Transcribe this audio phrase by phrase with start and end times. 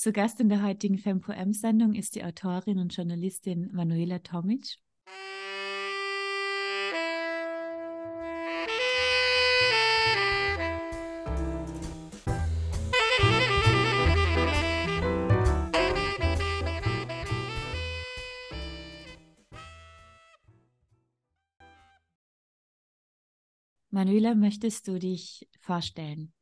[0.00, 4.78] Zu Gast in der heutigen FemPoem-Sendung ist die Autorin und Journalistin Manuela Tomic.
[23.90, 26.32] Manuela, möchtest du dich vorstellen?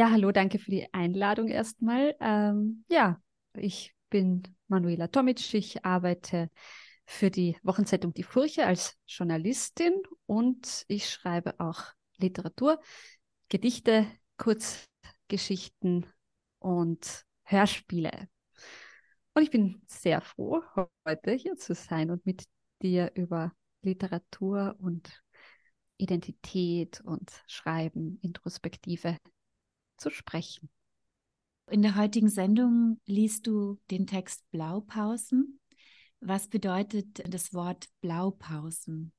[0.00, 2.16] Ja, hallo, danke für die Einladung erstmal.
[2.20, 3.20] Ähm, ja,
[3.52, 5.52] ich bin Manuela Tomic.
[5.52, 6.48] Ich arbeite
[7.04, 9.92] für die Wochenzeitung Die Furche als Journalistin
[10.24, 11.82] und ich schreibe auch
[12.16, 12.80] Literatur,
[13.50, 14.06] Gedichte,
[14.38, 16.06] Kurzgeschichten
[16.60, 18.30] und Hörspiele.
[19.34, 20.62] Und ich bin sehr froh,
[21.06, 22.44] heute hier zu sein und mit
[22.80, 25.22] dir über Literatur und
[25.98, 29.18] Identität und Schreiben, Introspektive
[30.00, 30.70] zu sprechen.
[31.70, 35.60] In der heutigen Sendung liest du den Text Blaupausen.
[36.18, 39.12] Was bedeutet das Wort Blaupausen?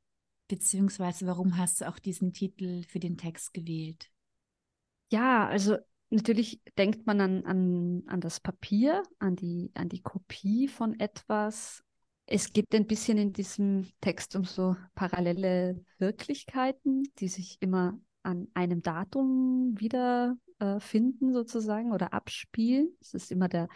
[0.49, 4.09] Beziehungsweise warum hast du auch diesen Titel für den Text gewählt?
[5.09, 5.77] Ja, also
[6.09, 11.83] natürlich denkt man an, an, an das Papier, an die, an die Kopie von etwas.
[12.25, 18.49] Es geht ein bisschen in diesem Text um so parallele Wirklichkeiten, die sich immer an
[18.53, 22.95] einem Datum wieder äh, finden sozusagen oder abspielen.
[23.01, 23.67] Es ist immer der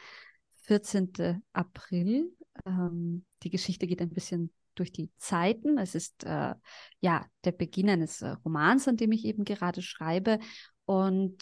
[0.62, 1.42] 14.
[1.52, 2.32] April.
[2.66, 5.78] Ähm, die Geschichte geht ein bisschen durch die Zeiten.
[5.78, 6.54] Es ist äh,
[7.00, 10.40] ja der Beginn eines äh, Romans, an dem ich eben gerade schreibe.
[10.86, 11.38] Und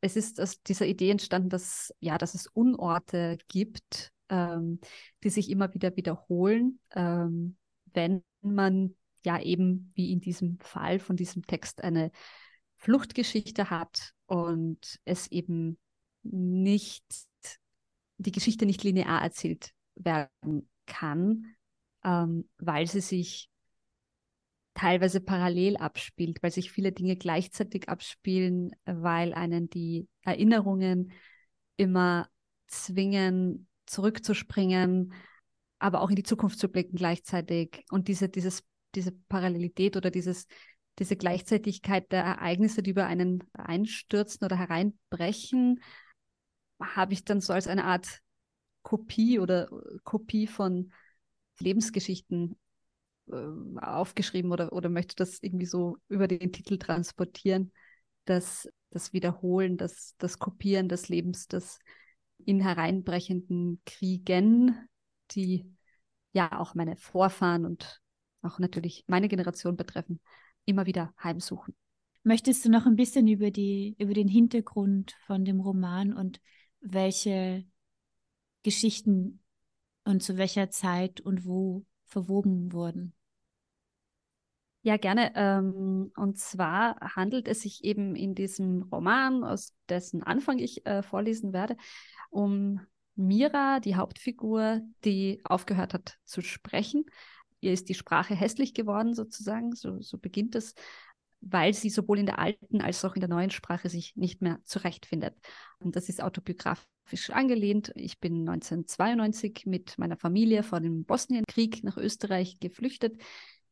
[0.00, 4.80] es ist aus dieser Idee entstanden, dass ja, dass es Unorte gibt, ähm,
[5.22, 7.56] die sich immer wieder wiederholen, ähm,
[7.92, 8.94] wenn man
[9.24, 12.10] ja eben wie in diesem Fall von diesem Text eine
[12.78, 15.78] Fluchtgeschichte hat und es eben
[16.22, 17.04] nicht,
[18.18, 21.54] die Geschichte nicht linear erzählt werden kann,
[22.04, 23.50] ähm, weil sie sich
[24.74, 31.12] teilweise parallel abspielt, weil sich viele Dinge gleichzeitig abspielen, weil einen die Erinnerungen
[31.76, 32.28] immer
[32.68, 35.12] zwingen, zurückzuspringen,
[35.80, 37.84] aber auch in die Zukunft zu blicken gleichzeitig.
[37.90, 38.62] Und diese, dieses,
[38.94, 40.46] diese Parallelität oder dieses
[40.98, 45.80] diese Gleichzeitigkeit der Ereignisse, die über einen einstürzen oder hereinbrechen,
[46.80, 48.20] habe ich dann so als eine Art
[48.82, 49.68] Kopie oder
[50.04, 50.92] Kopie von
[51.58, 52.56] Lebensgeschichten
[53.30, 57.72] äh, aufgeschrieben oder, oder möchte das irgendwie so über den Titel transportieren,
[58.24, 61.78] dass das Wiederholen, das, das Kopieren des Lebens, das
[62.44, 64.88] in hereinbrechenden Kriegen,
[65.32, 65.70] die
[66.32, 68.00] ja auch meine Vorfahren und
[68.42, 70.20] auch natürlich meine Generation betreffen,
[70.68, 71.74] immer wieder heimsuchen.
[72.22, 76.40] Möchtest du noch ein bisschen über die, über den Hintergrund von dem Roman und
[76.80, 77.64] welche
[78.62, 79.40] Geschichten
[80.04, 83.14] und zu welcher Zeit und wo verwoben wurden?
[84.82, 85.32] Ja, gerne.
[85.34, 91.02] Ähm, und zwar handelt es sich eben in diesem Roman, aus dessen Anfang ich äh,
[91.02, 91.76] vorlesen werde,
[92.30, 92.80] um
[93.14, 97.04] Mira, die Hauptfigur, die aufgehört hat zu sprechen
[97.60, 100.74] ihr ist die Sprache hässlich geworden sozusagen, so, so beginnt es,
[101.40, 104.58] weil sie sowohl in der alten als auch in der neuen Sprache sich nicht mehr
[104.64, 105.36] zurechtfindet.
[105.78, 107.92] Und das ist autobiografisch angelehnt.
[107.94, 113.20] Ich bin 1992 mit meiner Familie vor dem Bosnienkrieg nach Österreich geflüchtet,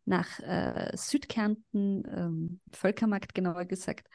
[0.05, 4.07] nach äh, Südkärnten, ähm, Völkermarkt genauer gesagt.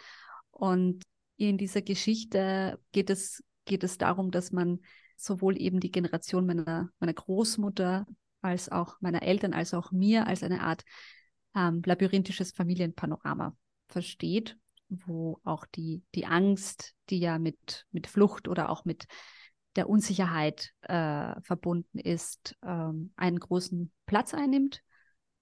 [0.52, 1.04] Und
[1.36, 4.80] in dieser Geschichte geht es, geht es darum, dass man
[5.18, 8.06] sowohl eben die Generation meiner, meiner Großmutter
[8.42, 10.84] als auch meiner Eltern, als auch mir als eine Art
[11.56, 13.56] ähm, labyrinthisches Familienpanorama
[13.88, 14.58] versteht,
[14.90, 19.06] wo auch die, die Angst, die ja mit, mit Flucht oder auch mit
[19.76, 24.82] der Unsicherheit äh, verbunden ist, ähm, einen großen Platz einnimmt,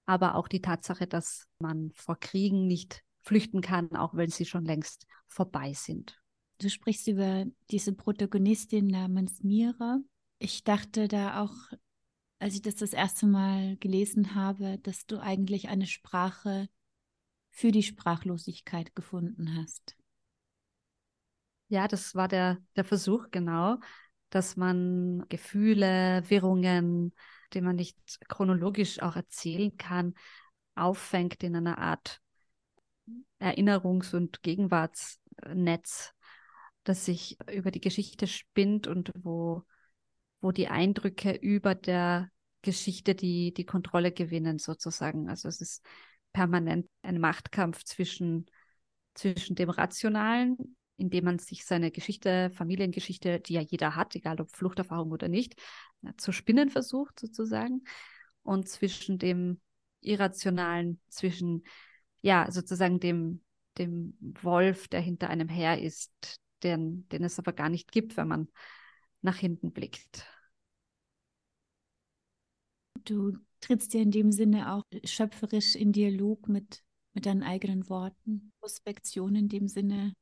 [0.06, 4.66] aber auch die Tatsache, dass man vor Kriegen nicht flüchten kann, auch wenn sie schon
[4.66, 6.20] längst vorbei sind.
[6.60, 10.00] Du sprichst über diese Protagonistin namens Mira.
[10.40, 11.54] Ich dachte da auch
[12.40, 16.70] als ich das das erste Mal gelesen habe, dass du eigentlich eine Sprache
[17.52, 19.96] für die Sprachlosigkeit gefunden hast.
[21.68, 23.78] Ja, das war der, der Versuch, genau,
[24.30, 27.14] dass man Gefühle, Wirrungen,
[27.54, 27.98] die man nicht
[28.28, 30.16] chronologisch auch erzählen kann,
[30.76, 32.22] auffängt in einer Art
[33.40, 36.14] Erinnerungs- und Gegenwartsnetz,
[36.84, 39.64] das sich über die Geschichte spinnt und wo
[40.42, 42.30] wo die Eindrücke über der
[42.62, 45.30] Geschichte die, die Kontrolle gewinnen, sozusagen.
[45.30, 45.86] Also es ist
[46.34, 48.46] permanent ein Machtkampf zwischen,
[49.14, 54.52] zwischen dem Rationalen indem man sich seine Geschichte, Familiengeschichte, die ja jeder hat, egal ob
[54.52, 55.56] Fluchterfahrung oder nicht,
[56.18, 57.84] zu spinnen versucht sozusagen.
[58.44, 59.60] Und zwischen dem
[60.02, 61.64] Irrationalen, zwischen
[62.22, 63.42] ja sozusagen dem,
[63.78, 66.12] dem Wolf, der hinter einem her ist,
[66.64, 68.50] den, den es aber gar nicht gibt, wenn man
[69.22, 70.26] nach hinten blickt.
[73.04, 76.84] Du trittst ja in dem Sinne auch schöpferisch in Dialog mit,
[77.14, 80.14] mit deinen eigenen Worten, Prospektion in dem Sinne.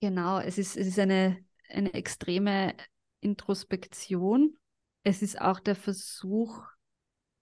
[0.00, 2.74] Genau, es ist, es ist eine, eine extreme
[3.20, 4.56] Introspektion.
[5.02, 6.64] Es ist auch der Versuch,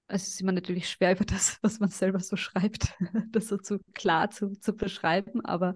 [0.09, 2.95] es ist immer natürlich schwer über das, was man selber so schreibt,
[3.31, 5.75] das so zu klar zu, zu beschreiben, aber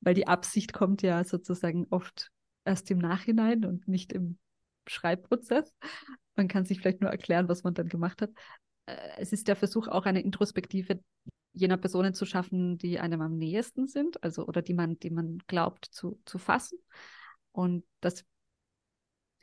[0.00, 2.30] weil die Absicht kommt ja sozusagen oft
[2.64, 4.38] erst im Nachhinein und nicht im
[4.86, 5.74] Schreibprozess.
[6.36, 8.30] Man kann sich vielleicht nur erklären, was man dann gemacht hat.
[8.86, 11.00] Äh, es ist der Versuch, auch eine Introspektive
[11.52, 15.38] jener Personen zu schaffen, die einem am nächsten sind, also oder die man, die man
[15.46, 16.78] glaubt zu, zu fassen.
[17.52, 18.24] Und das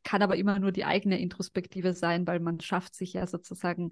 [0.03, 3.91] kann aber immer nur die eigene Introspektive sein, weil man schafft sich ja sozusagen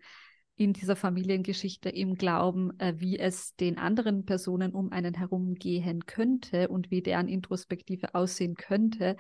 [0.56, 6.06] in dieser Familiengeschichte im Glauben, äh, wie es den anderen Personen um einen herum gehen
[6.06, 9.16] könnte und wie deren Introspektive aussehen könnte,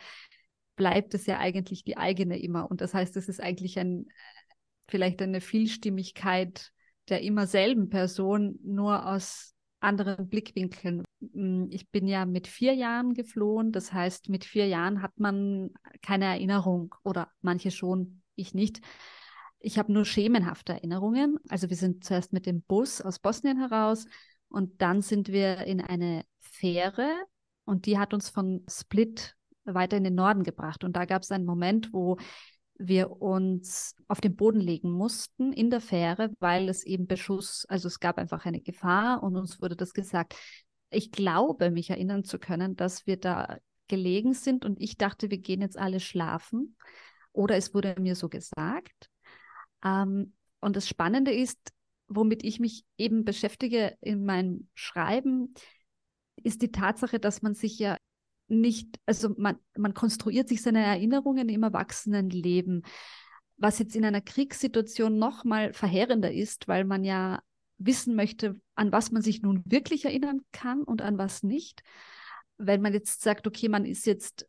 [0.79, 2.71] bleibt es ja eigentlich die eigene immer.
[2.71, 4.07] Und das heißt, es ist eigentlich ein,
[4.87, 6.71] vielleicht eine Vielstimmigkeit
[7.09, 11.03] der immer selben Person, nur aus anderen Blickwinkeln.
[11.19, 13.71] Mm, ich bin ja mit vier Jahren geflohen.
[13.73, 15.71] Das heißt, mit vier Jahren hat man
[16.01, 18.81] keine Erinnerung oder manche schon, ich nicht.
[19.59, 21.37] Ich habe nur schemenhafte Erinnerungen.
[21.49, 24.05] Also wir sind zuerst mit dem Bus aus Bosnien heraus
[24.47, 27.09] und dann sind wir in eine Fähre
[27.65, 29.35] und die hat uns von Split
[29.65, 30.83] weiter in den Norden gebracht.
[30.83, 32.17] Und da gab es einen Moment, wo
[32.77, 37.87] wir uns auf den Boden legen mussten in der Fähre, weil es eben Beschuss, also
[37.87, 40.35] es gab einfach eine Gefahr und uns wurde das gesagt.
[40.89, 43.57] Ich glaube, mich erinnern zu können, dass wir da
[43.89, 46.77] gelegen sind und ich dachte, wir gehen jetzt alle schlafen.
[47.33, 49.09] Oder es wurde mir so gesagt.
[49.83, 51.59] Ähm, und das Spannende ist,
[52.07, 55.53] womit ich mich eben beschäftige in meinem Schreiben,
[56.43, 57.97] ist die Tatsache, dass man sich ja
[58.49, 62.83] nicht, also man, man konstruiert sich seine Erinnerungen im Erwachsenenleben,
[63.57, 67.41] was jetzt in einer Kriegssituation noch mal verheerender ist, weil man ja
[67.77, 71.83] wissen möchte, an was man sich nun wirklich erinnern kann und an was nicht.
[72.57, 74.47] Wenn man jetzt sagt, okay, man ist jetzt,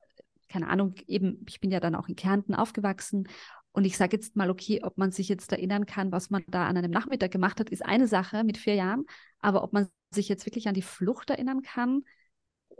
[0.48, 3.28] keine Ahnung, eben, ich bin ja dann auch in Kärnten aufgewachsen
[3.72, 6.66] und ich sage jetzt mal, okay, ob man sich jetzt erinnern kann, was man da
[6.66, 9.06] an einem Nachmittag gemacht hat, ist eine Sache mit vier Jahren.
[9.38, 12.02] Aber ob man sich jetzt wirklich an die Flucht erinnern kann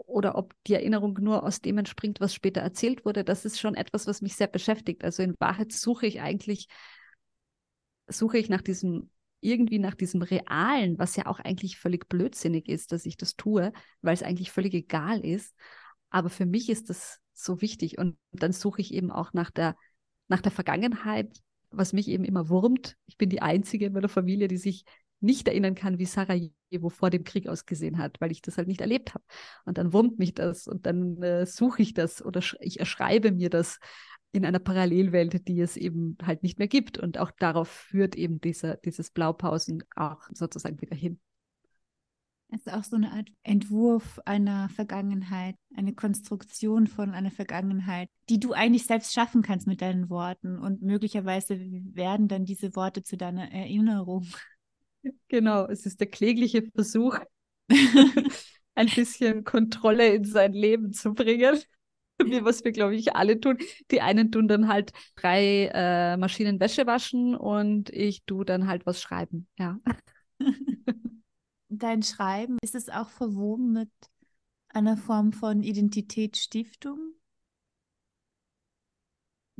[0.06, 3.74] oder ob die Erinnerung nur aus dem entspringt, was später erzählt wurde, das ist schon
[3.74, 5.04] etwas, was mich sehr beschäftigt.
[5.04, 6.68] Also in Wahrheit suche ich eigentlich,
[8.08, 9.10] suche ich nach diesem,
[9.40, 13.72] irgendwie nach diesem Realen, was ja auch eigentlich völlig blödsinnig ist, dass ich das tue,
[14.02, 15.54] weil es eigentlich völlig egal ist.
[16.10, 17.98] Aber für mich ist das so wichtig.
[17.98, 19.76] Und dann suche ich eben auch nach der
[20.30, 22.96] nach der Vergangenheit, was mich eben immer wurmt.
[23.06, 24.84] Ich bin die Einzige in meiner Familie, die sich
[25.18, 26.06] nicht erinnern kann, wie
[26.70, 29.24] Sarajevo vor dem Krieg ausgesehen hat, weil ich das halt nicht erlebt habe.
[29.64, 33.50] Und dann wurmt mich das und dann äh, suche ich das oder ich erschreibe mir
[33.50, 33.78] das
[34.32, 36.98] in einer Parallelwelt, die es eben halt nicht mehr gibt.
[36.98, 41.18] Und auch darauf führt eben dieser, dieses Blaupausen auch sozusagen wieder hin.
[42.52, 48.40] Es ist auch so eine Art Entwurf einer Vergangenheit, eine Konstruktion von einer Vergangenheit, die
[48.40, 50.58] du eigentlich selbst schaffen kannst mit deinen Worten.
[50.58, 54.26] Und möglicherweise werden dann diese Worte zu deiner Erinnerung.
[55.28, 57.18] Genau, es ist der klägliche Versuch,
[58.74, 61.58] ein bisschen Kontrolle in sein Leben zu bringen.
[62.22, 63.56] Wie was wir, glaube ich, alle tun.
[63.90, 68.84] Die einen tun dann halt drei äh, Maschinen Wäsche waschen und ich tue dann halt
[68.84, 69.48] was schreiben.
[69.58, 69.78] Ja
[71.70, 73.90] dein Schreiben, ist es auch verwoben mit
[74.68, 77.14] einer Form von Identitätsstiftung?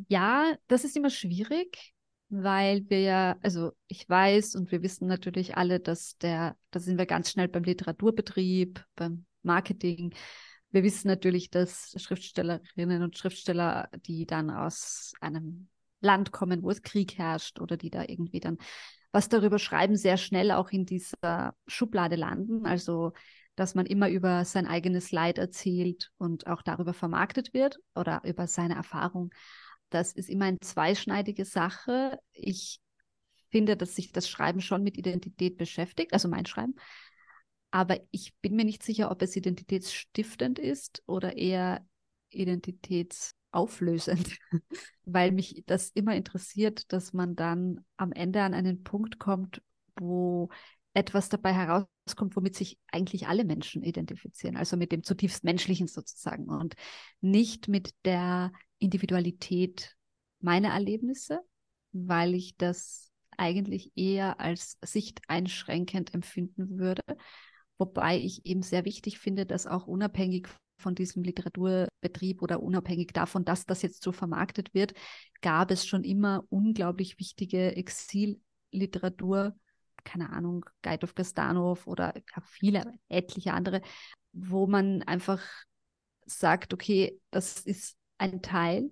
[0.09, 1.93] Ja, das ist immer schwierig,
[2.31, 6.97] weil wir ja, also ich weiß und wir wissen natürlich alle, dass der, da sind
[6.97, 10.15] wir ganz schnell beim Literaturbetrieb, beim Marketing.
[10.71, 15.69] Wir wissen natürlich, dass Schriftstellerinnen und Schriftsteller, die dann aus einem
[16.01, 18.59] Land kommen, wo es Krieg herrscht oder die da irgendwie dann
[19.13, 22.65] was darüber schreiben, sehr schnell auch in dieser Schublade landen.
[22.65, 23.13] Also,
[23.57, 28.47] dass man immer über sein eigenes Leid erzählt und auch darüber vermarktet wird oder über
[28.47, 29.33] seine Erfahrung.
[29.91, 32.19] Das ist immer eine zweischneidige Sache.
[32.33, 32.81] Ich
[33.51, 36.75] finde, dass sich das Schreiben schon mit Identität beschäftigt, also mein Schreiben.
[37.71, 41.87] Aber ich bin mir nicht sicher, ob es identitätsstiftend ist oder eher
[42.31, 44.39] identitäts auflösend,
[45.05, 49.63] weil mich das immer interessiert, dass man dann am Ende an einen Punkt kommt,
[49.97, 50.49] wo
[50.95, 56.49] etwas dabei herauskommt, womit sich eigentlich alle Menschen identifizieren, also mit dem zutiefst Menschlichen sozusagen
[56.49, 56.75] und
[57.21, 59.97] nicht mit der Individualität
[60.41, 61.41] meiner Erlebnisse,
[61.93, 67.03] weil ich das eigentlich eher als sichteinschränkend empfinden würde.
[67.79, 73.45] Wobei ich eben sehr wichtig finde, dass auch unabhängig von diesem Literaturbetrieb oder unabhängig davon,
[73.45, 74.95] dass das jetzt so vermarktet wird,
[75.41, 79.55] gab es schon immer unglaublich wichtige Exilliteratur,
[80.05, 82.15] keine Ahnung, Guide of Gastanov oder
[82.45, 83.83] viele, etliche andere,
[84.33, 85.43] wo man einfach
[86.27, 88.91] sagt, okay, das ist ein Teil,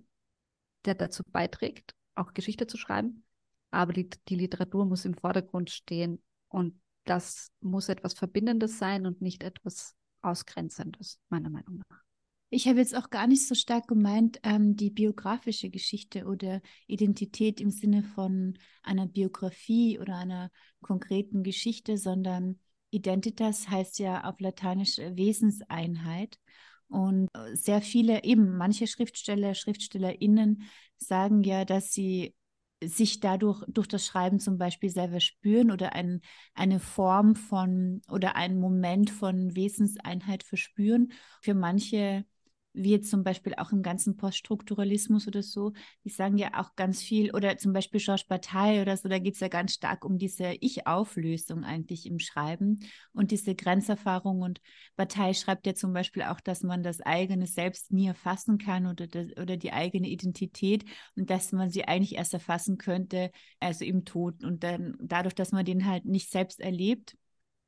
[0.85, 3.23] der dazu beiträgt, auch Geschichte zu schreiben,
[3.71, 9.21] aber die, die Literatur muss im Vordergrund stehen und das muss etwas Verbindendes sein und
[9.21, 12.08] nicht etwas Ausgrenzendes, meiner Meinung nach.
[12.51, 17.61] Ich habe jetzt auch gar nicht so stark gemeint, ähm, die biografische Geschichte oder Identität
[17.61, 20.49] im Sinne von einer Biografie oder einer
[20.81, 26.39] konkreten Geschichte, sondern Identitas heißt ja auf Lateinisch Wesenseinheit.
[26.87, 30.63] Und äh, sehr viele, eben manche Schriftsteller, SchriftstellerInnen
[30.97, 32.35] sagen ja, dass sie
[32.83, 36.21] sich dadurch durch das Schreiben zum Beispiel selber spüren oder ein,
[36.55, 41.11] eine Form von oder einen Moment von Wesenseinheit verspüren.
[41.41, 42.25] Für manche
[42.73, 45.73] wie jetzt zum Beispiel auch im ganzen Poststrukturalismus oder so,
[46.03, 49.33] die sagen ja auch ganz viel, oder zum Beispiel Georges Bataille oder so, da geht
[49.33, 52.79] es ja ganz stark um diese Ich-Auflösung eigentlich im Schreiben
[53.11, 54.41] und diese Grenzerfahrung.
[54.41, 54.61] Und
[54.95, 59.07] Bataille schreibt ja zum Beispiel auch, dass man das eigene Selbst nie erfassen kann oder,
[59.07, 60.85] das, oder die eigene Identität
[61.15, 64.43] und dass man sie eigentlich erst erfassen könnte, also im Tod.
[64.43, 67.17] Und dann dadurch, dass man den halt nicht selbst erlebt,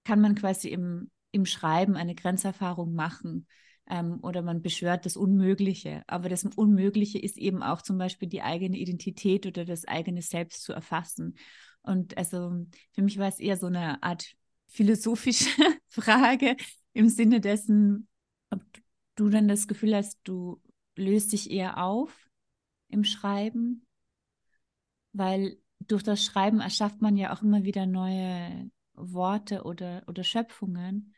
[0.04, 3.48] kann man quasi im, im Schreiben eine Grenzerfahrung machen
[3.90, 6.04] ähm, oder man beschwört das Unmögliche.
[6.08, 10.64] Aber das Unmögliche ist eben auch zum Beispiel die eigene Identität oder das eigene Selbst
[10.64, 11.36] zu erfassen.
[11.84, 14.36] Und also für mich war es eher so eine Art
[14.68, 15.50] philosophische
[15.90, 16.56] Frage
[16.94, 18.08] im Sinne dessen,
[18.50, 18.62] ob
[19.16, 20.62] du dann das Gefühl hast, du
[20.96, 22.30] löst dich eher auf
[22.90, 23.86] im Schreiben,
[25.14, 25.58] weil
[25.88, 31.14] durch das Schreiben erschafft man ja auch immer wieder neue Worte oder, oder Schöpfungen.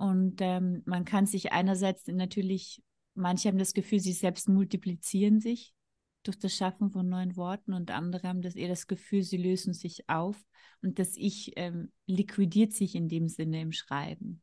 [0.00, 2.82] Und ähm, man kann sich einerseits natürlich,
[3.14, 5.74] manche haben das Gefühl, sie selbst multiplizieren sich
[6.22, 9.74] durch das Schaffen von neuen Worten und andere haben das eher das Gefühl, sie lösen
[9.74, 10.42] sich auf
[10.80, 14.40] und das Ich ähm, liquidiert sich in dem Sinne im Schreiben.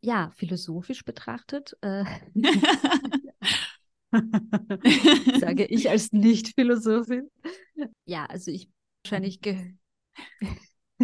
[0.00, 2.06] Ja, philosophisch betrachtet, äh,
[5.38, 7.28] sage ich als Nicht-Philosophin.
[8.06, 8.70] Ja, also ich
[9.04, 9.42] wahrscheinlich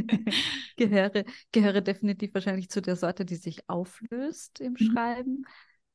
[0.76, 4.76] gehöre, gehöre definitiv wahrscheinlich zu der Sorte, die sich auflöst im mhm.
[4.76, 5.42] Schreiben,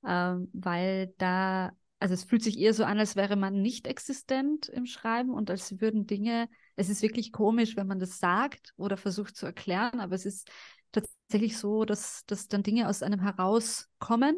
[0.05, 4.69] ähm, weil da, also es fühlt sich eher so an, als wäre man nicht existent
[4.69, 8.97] im Schreiben und als würden Dinge, es ist wirklich komisch, wenn man das sagt oder
[8.97, 10.49] versucht zu erklären, aber es ist
[10.91, 14.37] tatsächlich so, dass, dass dann Dinge aus einem herauskommen,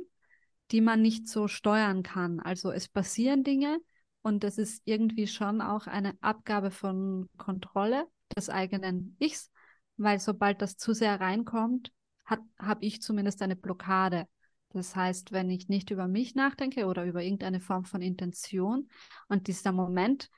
[0.71, 2.39] die man nicht so steuern kann.
[2.39, 3.79] Also es passieren Dinge
[4.21, 9.51] und das ist irgendwie schon auch eine Abgabe von Kontrolle des eigenen Ichs
[9.97, 11.91] weil sobald das zu sehr reinkommt,
[12.25, 14.27] habe ich zumindest eine Blockade.
[14.69, 18.89] Das heißt, wenn ich nicht über mich nachdenke oder über irgendeine Form von Intention
[19.27, 20.29] und dieser Moment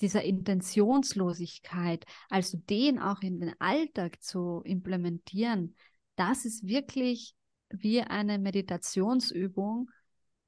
[0.00, 5.74] dieser Intentionslosigkeit, also den auch in den Alltag zu implementieren,
[6.16, 7.34] das ist wirklich
[7.70, 9.90] wie eine Meditationsübung,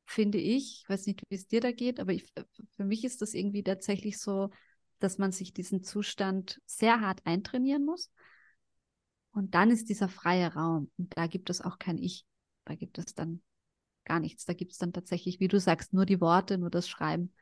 [0.07, 0.83] finde ich.
[0.83, 2.33] Ich weiß nicht, wie es dir da geht, aber ich,
[2.77, 4.51] für mich ist das irgendwie tatsächlich so,
[4.99, 8.11] dass man sich diesen Zustand sehr hart eintrainieren muss
[9.33, 10.91] und dann ist dieser freie Raum.
[10.99, 12.25] Und da gibt es auch kein Ich.
[12.65, 13.43] Da gibt es dann
[14.05, 14.45] gar nichts.
[14.45, 17.33] Da gibt es dann tatsächlich, wie du sagst, nur die Worte, nur das Schreiben.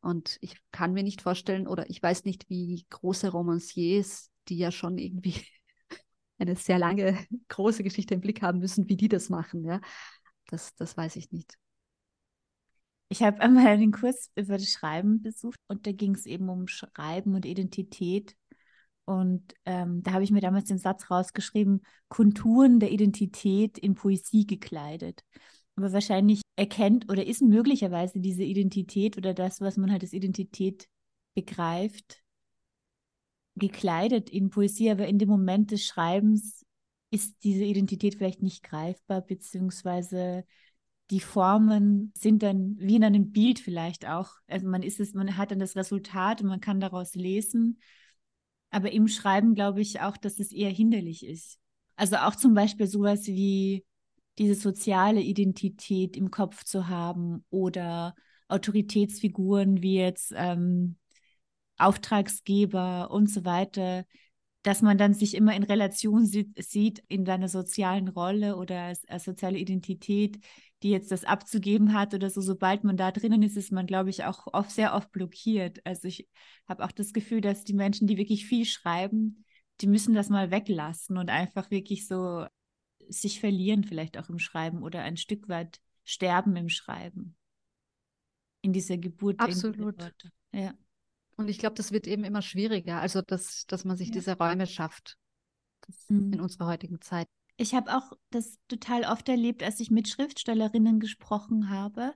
[0.00, 4.70] Und ich kann mir nicht vorstellen, oder ich weiß nicht, wie große Romanciers, die ja
[4.70, 5.34] schon irgendwie
[6.38, 9.64] eine sehr lange, große Geschichte im Blick haben müssen, wie die das machen.
[9.64, 9.80] Ja,
[10.46, 11.58] das, das weiß ich nicht.
[13.08, 16.66] Ich habe einmal den Kurs über das Schreiben besucht und da ging es eben um
[16.66, 18.34] Schreiben und Identität.
[19.06, 24.46] Und ähm, da habe ich mir damals den Satz rausgeschrieben, Konturen der Identität in Poesie
[24.46, 25.24] gekleidet.
[25.76, 30.88] Aber wahrscheinlich erkennt oder ist möglicherweise diese Identität oder das, was man halt als Identität
[31.34, 32.22] begreift,
[33.56, 36.64] gekleidet in Poesie, aber in dem Moment des Schreibens
[37.10, 40.44] ist diese Identität vielleicht nicht greifbar, beziehungsweise
[41.10, 44.30] die Formen sind dann wie in einem Bild vielleicht auch.
[44.48, 47.78] Also man ist es, man hat dann das Resultat und man kann daraus lesen
[48.74, 51.60] aber im Schreiben glaube ich auch, dass es eher hinderlich ist.
[51.94, 53.84] Also auch zum Beispiel sowas wie
[54.36, 58.16] diese soziale Identität im Kopf zu haben oder
[58.48, 60.96] Autoritätsfiguren wie jetzt ähm,
[61.78, 64.06] Auftragsgeber und so weiter.
[64.64, 69.06] Dass man dann sich immer in Relation sieht, sieht in seiner sozialen Rolle oder als,
[69.08, 70.38] als, soziale Identität,
[70.82, 72.40] die jetzt das abzugeben hat oder so.
[72.40, 75.80] Sobald man da drinnen ist, ist man, glaube ich, auch oft sehr oft blockiert.
[75.84, 76.28] Also ich
[76.66, 79.44] habe auch das Gefühl, dass die Menschen, die wirklich viel schreiben,
[79.82, 82.46] die müssen das mal weglassen und einfach wirklich so
[83.06, 87.36] sich verlieren, vielleicht auch im Schreiben oder ein Stück weit sterben im Schreiben.
[88.62, 89.40] In dieser Geburt.
[89.40, 89.96] Absolut.
[90.52, 90.72] Ja.
[91.36, 94.14] Und ich glaube, das wird eben immer schwieriger, also dass, dass man sich ja.
[94.14, 95.16] diese Räume schafft
[96.08, 96.32] mhm.
[96.32, 97.28] in unserer heutigen Zeit.
[97.56, 102.12] Ich habe auch das total oft erlebt, als ich mit Schriftstellerinnen gesprochen habe,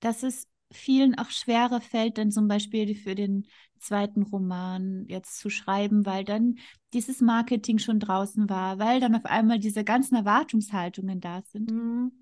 [0.00, 3.46] dass es vielen auch schwerer fällt, dann zum Beispiel für den
[3.78, 6.58] zweiten Roman jetzt zu schreiben, weil dann
[6.92, 12.12] dieses Marketing schon draußen war, weil dann auf einmal diese ganzen Erwartungshaltungen da sind, mhm.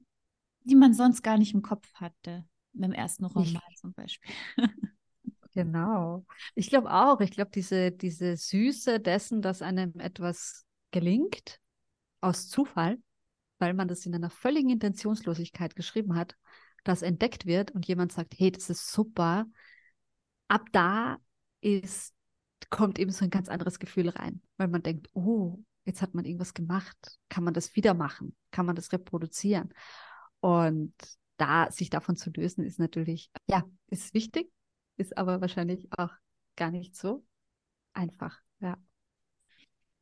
[0.63, 4.33] die man sonst gar nicht im Kopf hatte, mit dem ersten Roman ich, zum Beispiel.
[5.59, 6.25] Genau.
[6.55, 11.59] Ich glaube auch, ich glaube, diese, diese Süße dessen, dass einem etwas gelingt,
[12.21, 12.99] aus Zufall,
[13.59, 16.37] weil man das in einer völligen Intentionslosigkeit geschrieben hat,
[16.85, 19.47] das entdeckt wird und jemand sagt, hey, das ist super,
[20.47, 21.17] ab da
[21.61, 22.15] ist,
[22.71, 26.25] kommt eben so ein ganz anderes Gefühl rein, weil man denkt, oh, jetzt hat man
[26.25, 29.75] irgendwas gemacht, kann man das wieder machen, kann man das reproduzieren.
[30.39, 30.95] Und
[31.37, 34.53] da sich davon zu lösen, ist natürlich, ja, ist wichtig,
[34.99, 36.11] ist aber wahrscheinlich auch
[36.57, 37.25] gar nicht so
[37.95, 38.41] einfach.
[38.61, 38.77] Ja.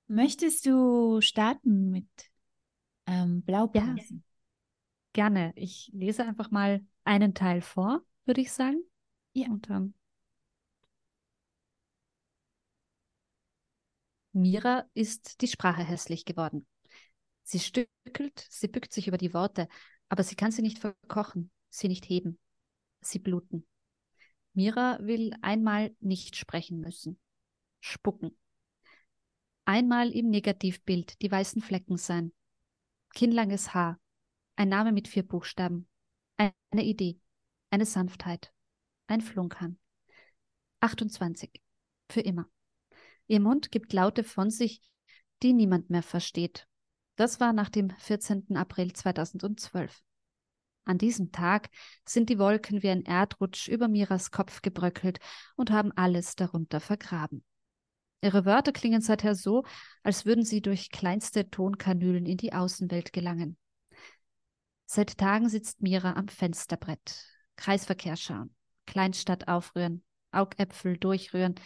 [0.08, 2.08] Möchtest du starten mit
[3.06, 4.24] ähm, Blaupausen?
[4.24, 4.32] Ja,
[5.12, 5.52] gerne.
[5.54, 8.82] Ich lese einfach mal einen Teil vor, würde ich sagen.
[9.32, 9.48] Ja.
[9.48, 9.94] Und dann
[14.32, 16.66] Mira ist die Sprache hässlich geworden.
[17.42, 19.68] Sie stückelt, sie bückt sich über die Worte,
[20.08, 22.38] aber sie kann sie nicht verkochen, sie nicht heben.
[23.00, 23.66] Sie bluten.
[24.56, 27.20] Mira will einmal nicht sprechen müssen.
[27.80, 28.38] Spucken.
[29.66, 32.32] Einmal im Negativbild die weißen Flecken sein.
[33.14, 34.00] Kinnlanges Haar.
[34.56, 35.86] Ein Name mit vier Buchstaben.
[36.38, 37.20] Eine Idee.
[37.68, 38.50] Eine Sanftheit.
[39.08, 39.78] Ein Flunkern.
[40.80, 41.60] 28.
[42.10, 42.48] Für immer.
[43.26, 44.80] Ihr Mund gibt Laute von sich,
[45.42, 46.66] die niemand mehr versteht.
[47.16, 48.56] Das war nach dem 14.
[48.56, 50.02] April 2012.
[50.86, 51.68] An diesem Tag
[52.06, 55.18] sind die Wolken wie ein Erdrutsch über Miras Kopf gebröckelt
[55.56, 57.44] und haben alles darunter vergraben.
[58.22, 59.64] Ihre Wörter klingen seither so,
[60.04, 63.58] als würden sie durch kleinste Tonkanülen in die Außenwelt gelangen.
[64.86, 67.24] Seit Tagen sitzt Mira am Fensterbrett.
[67.56, 68.54] Kreisverkehr schauen,
[68.86, 71.56] Kleinstadt aufrühren, Augäpfel durchrühren.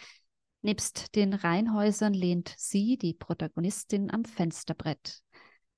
[0.63, 5.21] Nebst den Reihenhäusern lehnt sie, die Protagonistin, am Fensterbrett.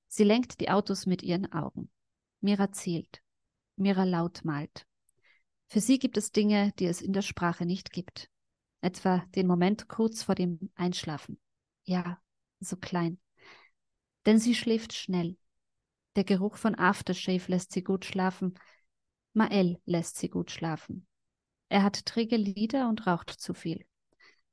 [0.07, 1.89] Sie lenkt die Autos mit ihren Augen.
[2.39, 3.22] Mira zielt.
[3.75, 4.85] Mira laut malt.
[5.67, 8.29] Für sie gibt es Dinge, die es in der Sprache nicht gibt.
[8.81, 11.39] Etwa den Moment kurz vor dem Einschlafen.
[11.83, 12.21] Ja,
[12.59, 13.19] so klein.
[14.25, 15.37] Denn sie schläft schnell.
[16.15, 18.53] Der Geruch von Aftershave lässt sie gut schlafen.
[19.33, 21.07] Mael lässt sie gut schlafen.
[21.69, 23.85] Er hat träge Lieder und raucht zu viel.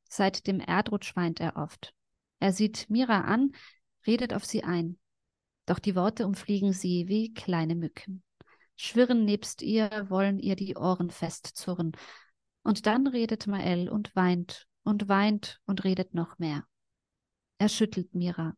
[0.09, 1.95] Seit dem Erdrutsch weint er oft.
[2.39, 3.53] Er sieht Mira an,
[4.07, 4.99] redet auf sie ein.
[5.67, 8.23] Doch die Worte umfliegen sie wie kleine Mücken
[8.81, 11.93] schwirren nebst ihr, wollen ihr die Ohren festzurren.
[12.63, 16.65] Und dann redet Mael und weint und weint und redet noch mehr.
[17.59, 18.55] Er schüttelt Mira.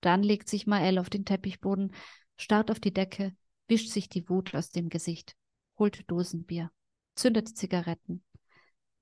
[0.00, 1.92] Dann legt sich Mael auf den Teppichboden,
[2.36, 5.34] starrt auf die Decke, wischt sich die Wut aus dem Gesicht,
[5.76, 6.70] holt Dosenbier,
[7.16, 8.24] zündet Zigaretten.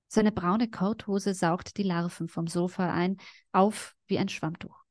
[0.08, 3.18] Seine braune Korthose saugt die Larven vom Sofa ein,
[3.52, 4.84] auf wie ein Schwammtuch.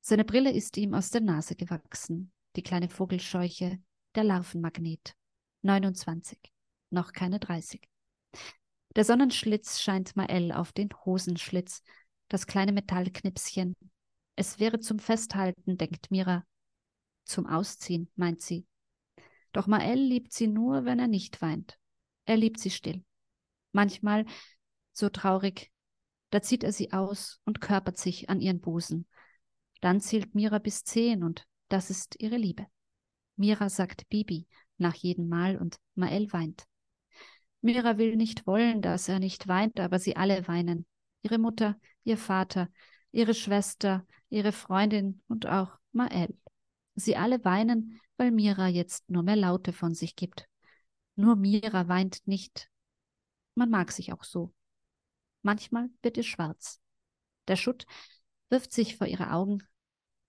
[0.00, 3.78] Seine Brille ist ihm aus der Nase gewachsen, die kleine Vogelscheuche,
[4.14, 5.14] der Larvenmagnet.
[5.62, 6.38] 29.
[6.90, 7.88] Noch keine 30.
[8.94, 11.82] Der Sonnenschlitz scheint Mael auf den Hosenschlitz,
[12.28, 13.74] das kleine Metallknipschen.
[14.36, 16.44] Es wäre zum Festhalten, denkt Mira.
[17.24, 18.66] Zum Ausziehen, meint sie.
[19.52, 21.78] Doch Mael liebt sie nur, wenn er nicht weint.
[22.24, 23.04] Er liebt sie still.
[23.72, 24.26] Manchmal,
[24.92, 25.70] so traurig,
[26.30, 29.06] da zieht er sie aus und körpert sich an ihren Busen.
[29.80, 32.66] Dann zählt Mira bis zehn und das ist ihre Liebe.
[33.36, 34.46] Mira sagt Bibi
[34.78, 36.64] nach jedem Mal und Mael weint.
[37.60, 40.86] Mira will nicht wollen, dass er nicht weint, aber sie alle weinen.
[41.22, 42.68] Ihre Mutter, ihr Vater,
[43.12, 46.36] ihre Schwester, ihre Freundin und auch Mael.
[46.94, 50.48] Sie alle weinen, weil Mira jetzt nur mehr Laute von sich gibt.
[51.14, 52.68] Nur Mira weint nicht.
[53.54, 54.52] Man mag sich auch so.
[55.42, 56.80] Manchmal wird ihr schwarz.
[57.48, 57.86] Der Schutt
[58.48, 59.62] wirft sich vor ihre Augen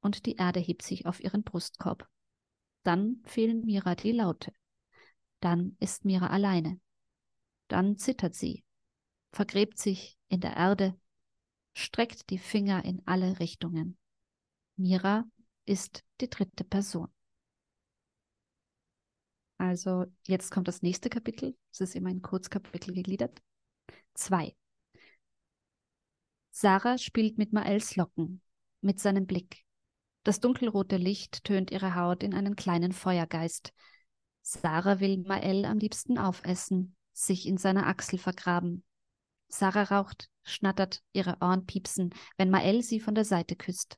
[0.02, 2.08] und die Erde hebt sich auf ihren Brustkorb.
[2.84, 4.54] Dann fehlen Mira die Laute.
[5.40, 6.80] Dann ist Mira alleine.
[7.68, 8.64] Dann zittert sie,
[9.32, 10.96] vergräbt sich in der Erde
[11.74, 13.98] streckt die Finger in alle Richtungen.
[14.76, 15.26] Mira
[15.66, 17.08] ist die dritte Person.
[19.58, 21.56] Also jetzt kommt das nächste Kapitel.
[21.72, 23.42] Es ist immer in Kurzkapitel gegliedert.
[24.14, 24.56] Zwei.
[26.52, 28.42] Sarah spielt mit Maels Locken,
[28.82, 29.63] mit seinem Blick.
[30.24, 33.74] Das dunkelrote Licht tönt ihre Haut in einen kleinen Feuergeist.
[34.42, 38.84] Sarah will Mael am liebsten aufessen, sich in seiner Achsel vergraben.
[39.50, 43.98] Sarah raucht, schnattert, ihre Ohren piepsen, wenn Mael sie von der Seite küsst.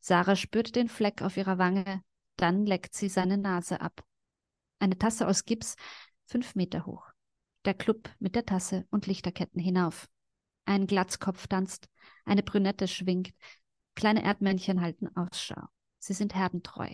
[0.00, 2.02] Sarah spürt den Fleck auf ihrer Wange,
[2.36, 4.04] dann leckt sie seine Nase ab.
[4.78, 5.76] Eine Tasse aus Gips,
[6.26, 7.06] fünf Meter hoch.
[7.64, 10.08] Der Club mit der Tasse und Lichterketten hinauf.
[10.66, 11.88] Ein Glatzkopf tanzt,
[12.24, 13.32] eine Brünette schwingt,
[13.94, 15.62] kleine Erdmännchen halten Ausschau.
[15.98, 16.88] Sie sind herdentreu.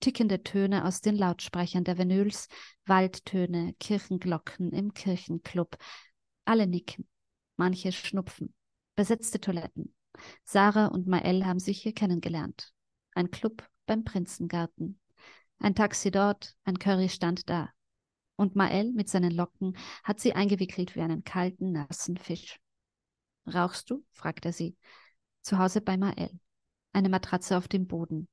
[0.00, 2.48] Tickende Töne aus den Lautsprechern der Vinyls,
[2.84, 5.76] Waldtöne, Kirchenglocken im Kirchenclub.
[6.44, 7.08] Alle nicken,
[7.56, 8.54] manche schnupfen.
[8.94, 9.94] Besetzte Toiletten.
[10.44, 12.72] Sarah und Mael haben sich hier kennengelernt.
[13.14, 15.00] Ein Club beim Prinzengarten.
[15.58, 17.70] Ein Taxi dort, ein Currystand da.
[18.36, 22.58] Und Mael mit seinen Locken hat sie eingewickelt wie einen kalten, nassen Fisch.
[23.46, 24.04] Rauchst du?
[24.12, 24.76] fragt er sie.
[25.46, 26.40] Zu Hause bei Mael.
[26.92, 28.26] Eine Matratze auf dem Boden.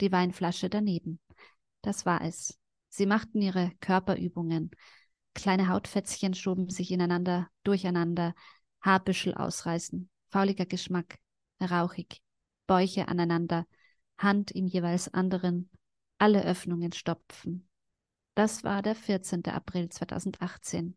[0.00, 1.18] Die Weinflasche daneben.
[1.82, 2.60] Das war es.
[2.88, 4.70] Sie machten ihre Körperübungen.
[5.34, 8.36] Kleine Hautfätzchen schoben sich ineinander, durcheinander,
[8.82, 11.18] Haarbüschel ausreißen, fauliger Geschmack,
[11.60, 12.22] rauchig,
[12.68, 13.66] Bäuche aneinander,
[14.16, 15.70] Hand im jeweils anderen,
[16.18, 17.68] alle Öffnungen stopfen.
[18.36, 19.44] Das war der 14.
[19.46, 20.96] April 2018.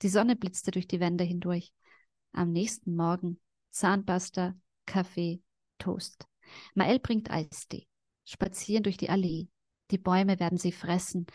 [0.00, 1.70] Die Sonne blitzte durch die Wände hindurch.
[2.32, 3.38] Am nächsten Morgen
[3.72, 4.54] Zahnpasta,
[4.86, 5.42] Kaffee,
[5.78, 6.26] Toast.
[6.74, 7.86] Mael bringt Eistee.
[8.24, 9.48] Spazieren durch die Allee.
[9.90, 11.26] Die Bäume werden sie fressen.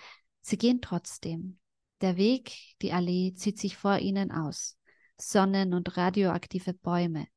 [0.42, 1.60] Sie gehen trotzdem.
[2.02, 4.78] Der Weg, die Allee zieht sich vor ihnen aus.
[5.18, 7.28] Sonnen- und radioaktive Bäume.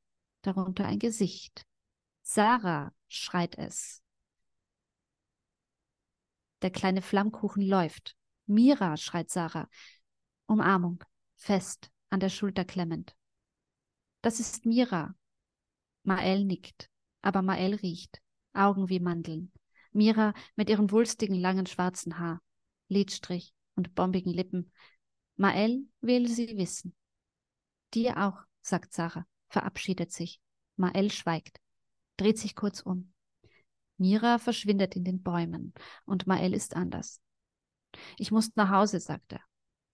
[0.43, 1.67] Darunter ein Gesicht.
[2.23, 4.03] Sarah, schreit es.
[6.63, 8.17] Der kleine Flammkuchen läuft.
[8.47, 9.69] Mira, schreit Sarah.
[10.47, 11.05] Umarmung,
[11.37, 13.15] fest, an der Schulter klemmend.
[14.23, 15.15] Das ist Mira.
[16.05, 16.91] Mael nickt,
[17.23, 18.21] aber Mael riecht.
[18.53, 19.53] Augen wie Mandeln.
[19.93, 22.41] Mira mit ihrem wulstigen langen schwarzen Haar,
[22.89, 24.71] Lidstrich und bombigen Lippen.
[25.37, 26.95] Mael will sie wissen.
[27.93, 30.41] Dir auch, sagt Sarah, verabschiedet sich.
[30.77, 31.59] Mael schweigt,
[32.17, 33.13] dreht sich kurz um.
[33.97, 35.73] Mira verschwindet in den Bäumen
[36.05, 37.21] und Mael ist anders.
[38.19, 39.41] Ich muss nach Hause, sagt er,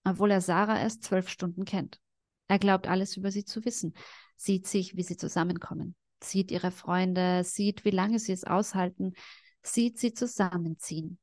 [0.03, 1.99] obwohl er Sarah erst zwölf Stunden kennt.
[2.47, 3.93] Er glaubt alles über sie zu wissen,
[4.35, 9.13] sieht sich, wie sie zusammenkommen, sieht ihre Freunde, sieht, wie lange sie es aushalten,
[9.63, 11.19] sieht sie zusammenziehen.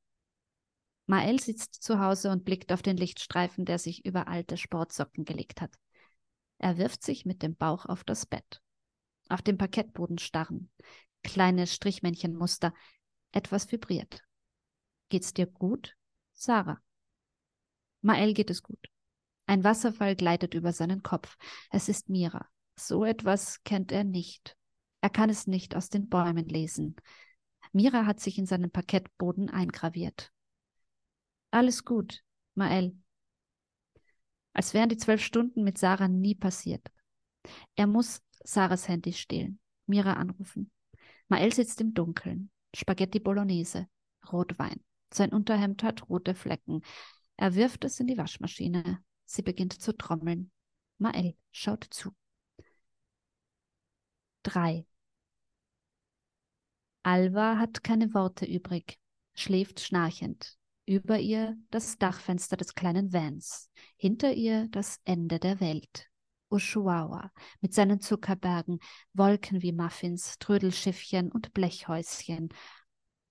[1.06, 5.61] Mael sitzt zu Hause und blickt auf den Lichtstreifen, der sich über alte Sportsocken gelegt
[5.61, 5.74] hat.
[6.58, 8.61] Er wirft sich mit dem Bauch auf das Bett.
[9.28, 10.70] Auf dem Parkettboden starren
[11.22, 12.72] kleine Strichmännchenmuster.
[13.32, 14.22] Etwas vibriert.
[15.08, 15.96] Geht's dir gut?
[16.32, 16.80] Sarah.
[18.00, 18.88] Mael geht es gut.
[19.46, 21.37] Ein Wasserfall gleitet über seinen Kopf.
[21.70, 22.48] Es ist Mira.
[22.76, 24.56] So etwas kennt er nicht.
[25.00, 26.96] Er kann es nicht aus den Bäumen lesen.
[27.72, 30.32] Mira hat sich in seinen Parkettboden eingraviert.
[31.50, 32.96] Alles gut, Mael.
[34.52, 36.90] Als wären die zwölf Stunden mit Sarah nie passiert.
[37.76, 40.70] Er muss Sarahs Handy stehlen, Mira anrufen.
[41.28, 42.50] Mael sitzt im Dunkeln.
[42.74, 43.88] Spaghetti Bolognese.
[44.32, 44.82] Rotwein.
[45.12, 46.82] Sein Unterhemd hat rote Flecken.
[47.37, 48.98] Er wirft es in die Waschmaschine.
[49.24, 50.50] Sie beginnt zu trommeln.
[50.98, 52.14] Mael schaut zu.
[54.48, 54.87] 3.
[57.02, 58.98] Alva hat keine Worte übrig,
[59.34, 60.56] schläft schnarchend.
[60.87, 66.06] Über ihr das Dachfenster des kleinen Vans, hinter ihr das Ende der Welt.
[66.48, 67.30] Ushuaia
[67.61, 68.78] mit seinen Zuckerbergen,
[69.12, 72.48] Wolken wie Muffins, Trödelschiffchen und Blechhäuschen.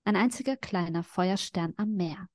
[0.04, 2.28] Ein einziger kleiner Feuerstern am Meer.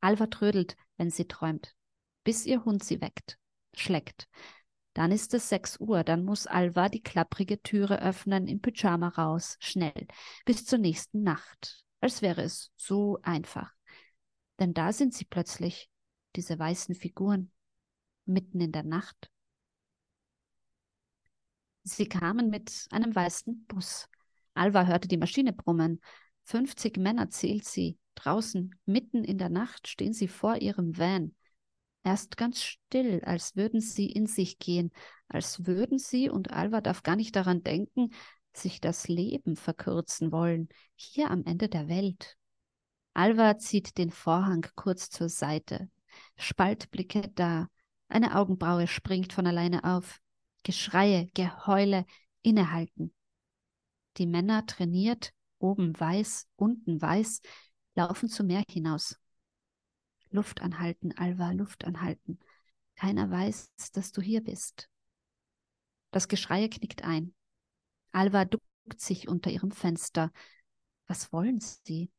[0.00, 1.74] Alva trödelt, wenn sie träumt,
[2.22, 3.36] bis ihr Hund sie weckt,
[3.74, 4.28] schleckt.
[4.94, 9.56] Dann ist es sechs Uhr, dann muss Alva die klapprige Türe öffnen, im Pyjama raus,
[9.60, 10.06] schnell,
[10.44, 13.72] bis zur nächsten Nacht, als wäre es so einfach.
[14.58, 15.88] Denn da sind sie plötzlich,
[16.34, 17.52] diese weißen Figuren,
[18.24, 19.30] mitten in der Nacht.
[21.84, 24.08] Sie kamen mit einem weißen Bus.
[24.54, 26.00] Alva hörte die Maschine brummen.
[26.44, 27.98] 50 Männer zählt sie.
[28.14, 31.34] Draußen, mitten in der Nacht, stehen sie vor ihrem Van.
[32.08, 34.92] Erst ganz still, als würden sie in sich gehen,
[35.28, 38.14] als würden sie, und Alva darf gar nicht daran denken,
[38.54, 42.38] sich das Leben verkürzen wollen, hier am Ende der Welt.
[43.12, 45.90] Alva zieht den Vorhang kurz zur Seite.
[46.36, 47.68] Spaltblicke da.
[48.08, 50.18] Eine Augenbraue springt von alleine auf.
[50.62, 52.06] Geschreie, Geheule,
[52.40, 53.14] Innehalten.
[54.16, 57.42] Die Männer trainiert, oben weiß, unten weiß,
[57.96, 59.18] laufen zum Meer hinaus.
[60.30, 62.38] Luft anhalten, Alva, Luft anhalten.
[62.96, 64.88] Keiner weiß, dass du hier bist.
[66.10, 67.34] Das Geschrei knickt ein.
[68.12, 68.64] Alva duckt
[68.96, 70.32] sich unter ihrem Fenster.
[71.06, 72.10] Was wollen sie?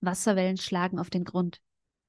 [0.00, 1.60] Wasserwellen schlagen auf den Grund.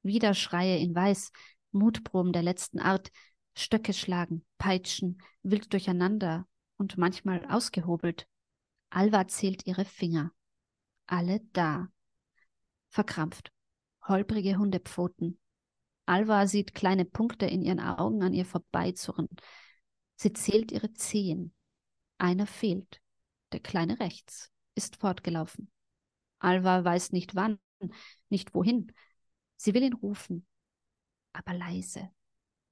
[0.02, 1.32] Wieder Schreie in Weiß,
[1.72, 3.12] Mutproben der letzten Art,
[3.54, 8.28] Stöcke schlagen, peitschen, wild durcheinander und manchmal ausgehobelt.
[8.90, 10.32] Alva zählt ihre Finger.
[11.06, 11.90] Alle da.
[12.92, 13.54] Verkrampft.
[14.06, 15.40] Holprige Hundepfoten.
[16.06, 19.30] Alva sieht kleine Punkte in ihren Augen an ihr vorbeizurren.
[20.16, 21.54] Sie zählt ihre Zehen.
[22.18, 23.02] Einer fehlt.
[23.54, 25.72] Der kleine rechts ist fortgelaufen.
[26.40, 27.60] Alva weiß nicht wann,
[28.30, 28.92] nicht wohin.
[29.56, 30.46] Sie will ihn rufen,
[31.32, 32.10] aber leise.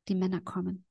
[0.09, 0.85] Die Männer kommen.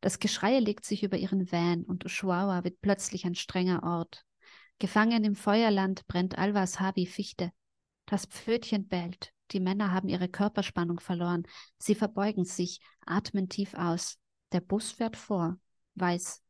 [0.00, 4.24] Das Geschrei legt sich über ihren Van und Ushuaia wird plötzlich ein strenger Ort.
[4.78, 7.52] Gefangen im Feuerland brennt Alvas wie Fichte.
[8.06, 9.32] Das Pfötchen bellt.
[9.52, 11.46] Die Männer haben ihre Körperspannung verloren.
[11.78, 14.18] Sie verbeugen sich, atmen tief aus.
[14.52, 15.58] Der Bus fährt vor.
[15.94, 16.42] Weiß.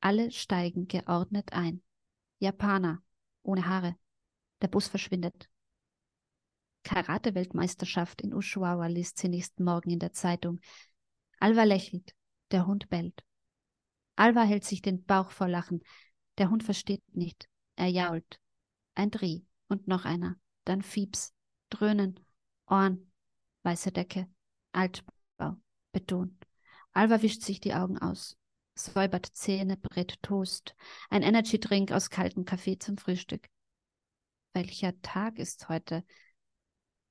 [0.00, 1.82] Alle steigen geordnet ein.
[2.38, 3.02] Japaner.
[3.42, 3.96] Ohne Haare.
[4.60, 5.48] Der Bus verschwindet.
[6.84, 10.60] Karate-Weltmeisterschaft in Ushuaia liest sie nächsten Morgen in der Zeitung.
[11.38, 12.14] Alva lächelt.
[12.50, 13.22] Der Hund bellt.
[14.16, 15.82] Alva hält sich den Bauch vor Lachen.
[16.38, 17.48] Der Hund versteht nicht.
[17.76, 18.40] Er jault.
[18.94, 20.36] Ein Dreh und noch einer.
[20.68, 21.32] Dann Fieps.
[21.70, 22.20] Dröhnen.
[22.66, 23.10] Ohren.
[23.62, 24.28] Weiße Decke.
[24.72, 25.56] Altbau.
[25.92, 26.38] Beton.
[26.92, 28.36] Alva wischt sich die Augen aus.
[28.74, 30.76] Säubert Zähne, brät Toast.
[31.08, 33.48] Ein Energy-Drink aus kaltem Kaffee zum Frühstück.
[34.52, 36.04] Welcher Tag ist heute?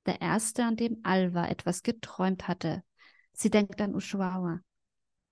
[0.06, 2.84] Der erste, an dem Alva etwas geträumt hatte.
[3.32, 4.60] Sie denkt an Ushuaia.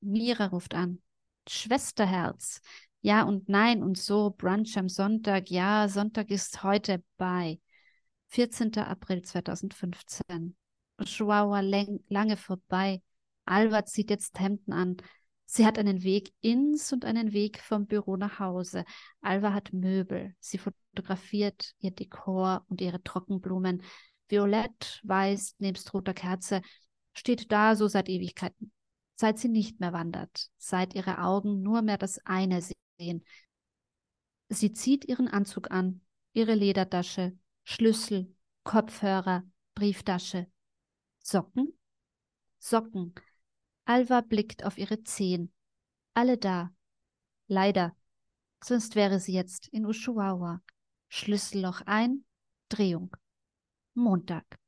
[0.00, 1.00] Mira ruft an.
[1.48, 2.60] Schwesterherz.
[3.02, 4.34] Ja und nein und so.
[4.36, 5.48] Brunch am Sonntag.
[5.48, 7.60] Ja, Sonntag ist heute bei.
[8.37, 8.77] 14.
[8.77, 10.55] April 2015.
[10.99, 11.62] Ushuaia
[12.11, 13.01] lange vorbei.
[13.46, 14.99] Alva zieht jetzt Hemden an.
[15.46, 18.85] Sie hat einen Weg ins und einen Weg vom Büro nach Hause.
[19.22, 20.35] Alva hat Möbel.
[20.38, 23.83] Sie fotografiert ihr Dekor und ihre Trockenblumen.
[24.29, 26.61] Violett, weiß, nebst roter Kerze,
[27.14, 28.70] steht da so seit Ewigkeiten.
[29.14, 33.25] Seit sie nicht mehr wandert, seit ihre Augen nur mehr das eine sehen.
[34.51, 36.03] Sie zieht ihren Anzug an,
[36.35, 37.33] ihre Ledertasche,
[37.68, 39.42] Schlüssel, Kopfhörer,
[39.74, 40.46] Brieftasche.
[41.18, 41.76] Socken?
[42.61, 43.12] Socken.
[43.85, 45.52] Alva blickt auf ihre Zehen.
[46.14, 46.72] Alle da.
[47.48, 47.96] Leider.
[48.62, 50.62] Sonst wäre sie jetzt in Ushuaia.
[51.09, 52.24] Schlüsselloch ein,
[52.68, 53.16] Drehung.
[53.94, 54.61] Montag.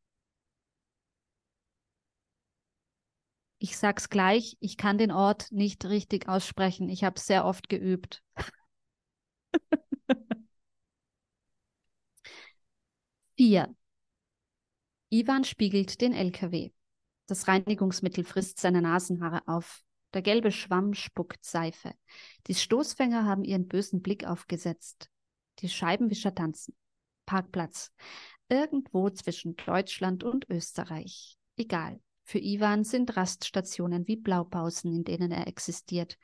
[3.58, 6.88] Ich sag's gleich, ich kann den Ort nicht richtig aussprechen.
[6.88, 8.24] Ich habe sehr oft geübt.
[13.38, 13.72] Vier.
[15.10, 16.72] Ivan spiegelt den LKW.
[17.28, 19.84] Das Reinigungsmittel frisst seine Nasenhaare auf.
[20.12, 21.94] Der gelbe Schwamm spuckt Seife.
[22.48, 25.08] Die Stoßfänger haben ihren bösen Blick aufgesetzt.
[25.60, 26.74] Die Scheibenwischer tanzen.
[27.26, 27.92] Parkplatz.
[28.48, 31.38] Irgendwo zwischen Deutschland und Österreich.
[31.56, 32.00] Egal.
[32.24, 36.18] Für Ivan sind Raststationen wie Blaupausen, in denen er existiert.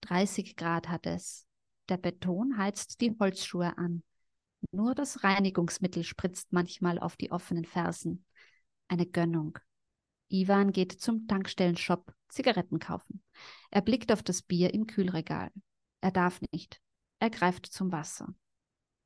[0.00, 1.46] 30 Grad hat es.
[1.90, 4.02] Der Beton heizt die Holzschuhe an.
[4.72, 8.24] Nur das Reinigungsmittel spritzt manchmal auf die offenen Fersen.
[8.88, 9.58] Eine Gönnung.
[10.28, 13.22] Ivan geht zum Tankstellenshop Zigaretten kaufen.
[13.70, 15.50] Er blickt auf das Bier im Kühlregal.
[16.00, 16.80] Er darf nicht.
[17.18, 18.34] Er greift zum Wasser.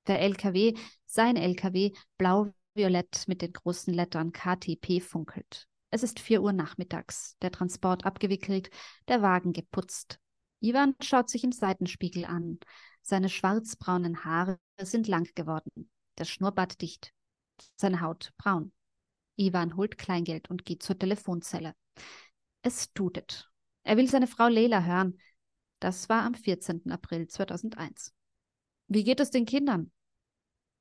[0.09, 0.75] Der LKW,
[1.07, 5.69] sein LKW, blau-violett mit den großen Lettern KTP funkelt.
[5.91, 8.71] Es ist vier Uhr nachmittags, der Transport abgewickelt,
[9.09, 10.19] der Wagen geputzt.
[10.61, 12.59] Ivan schaut sich im Seitenspiegel an.
[13.03, 17.13] Seine schwarzbraunen Haare sind lang geworden, der Schnurrbart dicht,
[17.77, 18.73] seine Haut braun.
[19.37, 21.75] Ivan holt Kleingeld und geht zur Telefonzelle.
[22.63, 23.51] Es tutet.
[23.83, 25.19] Er will seine Frau Leila hören.
[25.81, 26.91] Das war am 14.
[26.93, 28.15] April 2001.
[28.87, 29.91] Wie geht es den Kindern?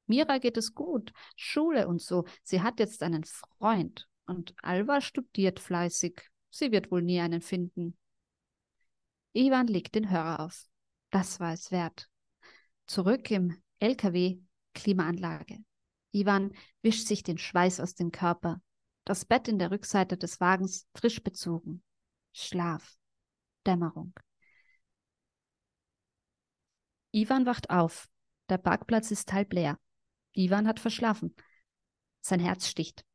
[0.06, 2.26] Mira geht es gut, Schule und so.
[2.44, 4.08] Sie hat jetzt einen Freund.
[4.26, 6.22] Und Alva studiert fleißig.
[6.50, 7.98] Sie wird wohl nie einen finden.
[9.34, 10.68] Ivan legt den Hörer auf.
[11.10, 12.11] Das war es wert.
[12.92, 14.42] Zurück im LKW,
[14.74, 15.64] Klimaanlage.
[16.12, 16.52] Ivan
[16.82, 18.62] wischt sich den Schweiß aus dem Körper.
[19.06, 21.84] Das Bett in der Rückseite des Wagens frisch bezogen.
[22.34, 22.98] Schlaf.
[23.66, 24.12] Dämmerung.
[27.14, 28.10] Ivan wacht auf.
[28.50, 29.80] Der Parkplatz ist halb leer.
[30.34, 31.34] Ivan hat verschlafen.
[32.20, 33.06] Sein Herz sticht.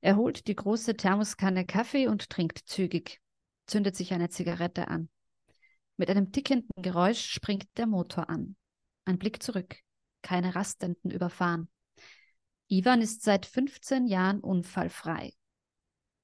[0.00, 3.20] Er holt die große Thermoskanne Kaffee und trinkt zügig,
[3.66, 5.08] zündet sich eine Zigarette an.
[5.96, 8.54] Mit einem tickenden Geräusch springt der Motor an.
[9.08, 9.76] Ein Blick zurück.
[10.20, 11.70] Keine Rastenden überfahren.
[12.68, 15.32] Ivan ist seit 15 Jahren unfallfrei.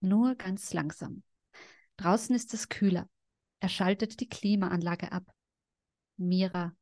[0.00, 1.22] Nur ganz langsam.
[1.96, 3.08] Draußen ist es kühler.
[3.60, 5.24] Er schaltet die Klimaanlage ab.
[6.18, 6.76] Mira.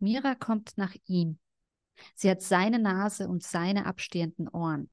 [0.00, 1.38] Mira kommt nach ihm.
[2.16, 4.90] Sie hat seine Nase und seine abstehenden Ohren.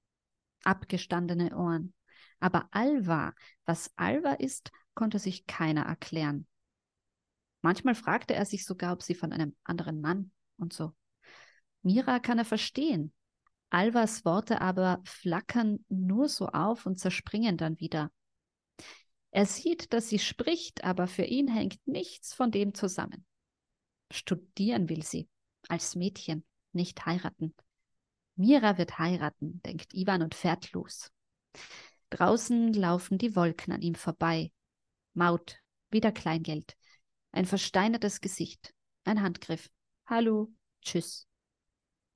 [0.64, 1.96] Abgestandene Ohren.
[2.40, 3.34] Aber Alva,
[3.66, 6.46] was Alva ist, konnte sich keiner erklären.
[7.64, 10.94] Manchmal fragte er sich sogar, ob sie von einem anderen Mann und so.
[11.82, 13.14] Mira kann er verstehen.
[13.70, 18.12] Alvas Worte aber flackern nur so auf und zerspringen dann wieder.
[19.32, 23.26] Er sieht, dass sie spricht, aber für ihn hängt nichts von dem zusammen.
[24.12, 25.28] Studieren will sie,
[25.70, 27.56] als Mädchen, nicht heiraten.
[28.36, 31.12] Mira wird heiraten, denkt Ivan und fährt los.
[32.12, 34.52] Draußen laufen die Wolken an ihm vorbei.
[35.16, 35.58] Maut,
[35.90, 36.76] wieder Kleingeld.
[37.32, 38.72] Ein versteinertes Gesicht,
[39.04, 39.70] ein Handgriff.
[40.06, 41.28] Hallo, tschüss.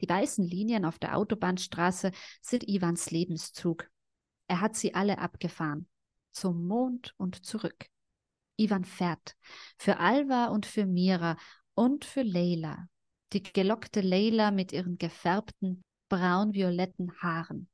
[0.02, 3.90] Die weißen Linien auf der Autobahnstraße sind Ivans Lebenszug.
[4.48, 5.88] Er hat sie alle abgefahren.
[6.32, 7.88] Zum Mond und zurück.
[8.58, 9.36] Ivan fährt.
[9.78, 11.38] Für Alva und für Mira
[11.76, 12.88] und für Leila.
[13.32, 17.70] Die gelockte Leila mit ihren gefärbten, braun-violetten Haaren.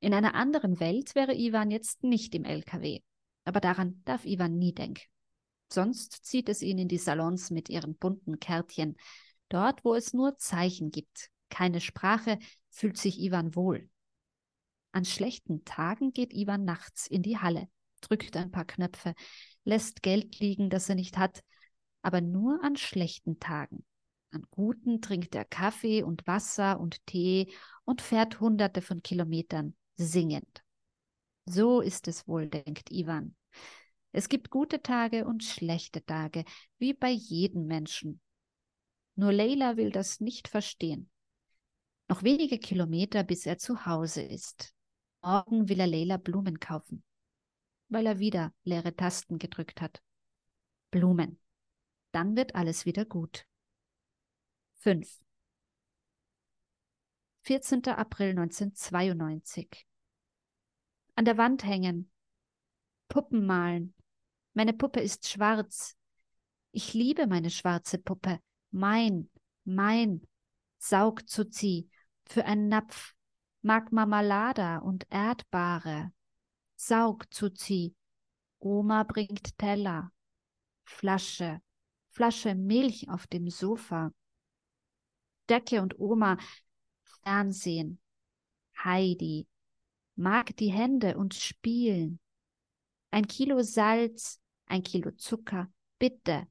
[0.00, 3.00] In einer anderen Welt wäre Ivan jetzt nicht im LKW.
[3.44, 5.02] Aber daran darf Ivan nie denken.
[5.70, 8.96] Sonst zieht es ihn in die Salons mit ihren bunten Kärtchen.
[9.48, 12.38] Dort, wo es nur Zeichen gibt, keine Sprache,
[12.70, 13.88] fühlt sich Ivan wohl.
[14.92, 17.68] An schlechten Tagen geht Ivan nachts in die Halle,
[18.00, 19.14] drückt ein paar Knöpfe,
[19.64, 21.42] lässt Geld liegen, das er nicht hat,
[22.02, 23.84] aber nur an schlechten Tagen.
[24.30, 27.52] An guten trinkt er Kaffee und Wasser und Tee
[27.84, 30.62] und fährt hunderte von Kilometern singend.
[31.46, 33.34] So ist es wohl, denkt Ivan.
[34.18, 36.44] Es gibt gute Tage und schlechte Tage,
[36.78, 38.20] wie bei jedem Menschen.
[39.14, 41.08] Nur Leila will das nicht verstehen.
[42.08, 44.74] Noch wenige Kilometer, bis er zu Hause ist.
[45.22, 47.04] Morgen will er Leila Blumen kaufen,
[47.90, 50.02] weil er wieder leere Tasten gedrückt hat.
[50.90, 51.38] Blumen.
[52.10, 53.46] Dann wird alles wieder gut.
[54.78, 55.20] 5.
[57.42, 57.84] 14.
[57.84, 59.86] April 1992.
[61.14, 62.10] An der Wand hängen.
[63.06, 63.94] Puppen malen.
[64.58, 65.96] Meine Puppe ist schwarz.
[66.72, 68.40] Ich liebe meine schwarze Puppe.
[68.72, 69.30] Mein,
[69.62, 70.26] mein.
[70.78, 71.88] Saug zu zieh.
[72.24, 73.14] Für einen Napf.
[73.62, 76.10] Mag Marmalada und Erdbare.
[76.74, 77.94] Saug zu zieh.
[78.58, 80.10] Oma bringt Teller.
[80.82, 81.62] Flasche.
[82.08, 84.12] Flasche Milch auf dem Sofa.
[85.48, 86.36] Decke und Oma.
[87.22, 88.00] Fernsehen.
[88.82, 89.46] Heidi.
[90.16, 92.18] Mag die Hände und spielen.
[93.12, 96.46] Ein Kilo Salz, ein Kilo Zucker, bitte.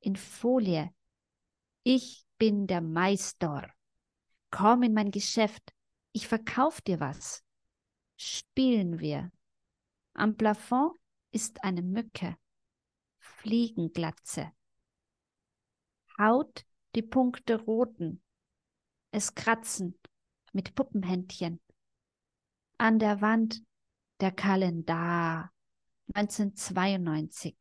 [0.00, 0.94] In Folie.
[1.82, 3.70] Ich bin der Meister.
[4.50, 5.74] Komm in mein Geschäft.
[6.12, 7.44] Ich verkauf dir was.
[8.16, 9.30] Spielen wir.
[10.14, 10.98] Am Plafond
[11.32, 12.36] ist eine Mücke.
[13.18, 14.52] Fliegenglatze.
[16.18, 18.22] Haut die Punkte roten.
[19.12, 19.98] Es kratzen
[20.52, 21.60] mit Puppenhändchen.
[22.78, 23.62] An der Wand
[24.20, 25.52] der Kalendar
[26.14, 27.56] 1992.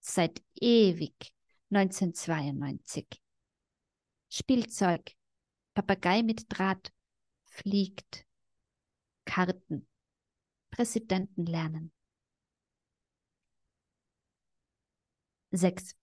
[0.00, 1.32] Seit ewig
[1.70, 3.06] 1992.
[4.28, 5.16] Spielzeug.
[5.74, 6.92] Papagei mit Draht.
[7.44, 8.26] Fliegt.
[9.24, 9.86] Karten.
[10.70, 11.92] Präsidenten lernen.
[15.52, 15.96] 6.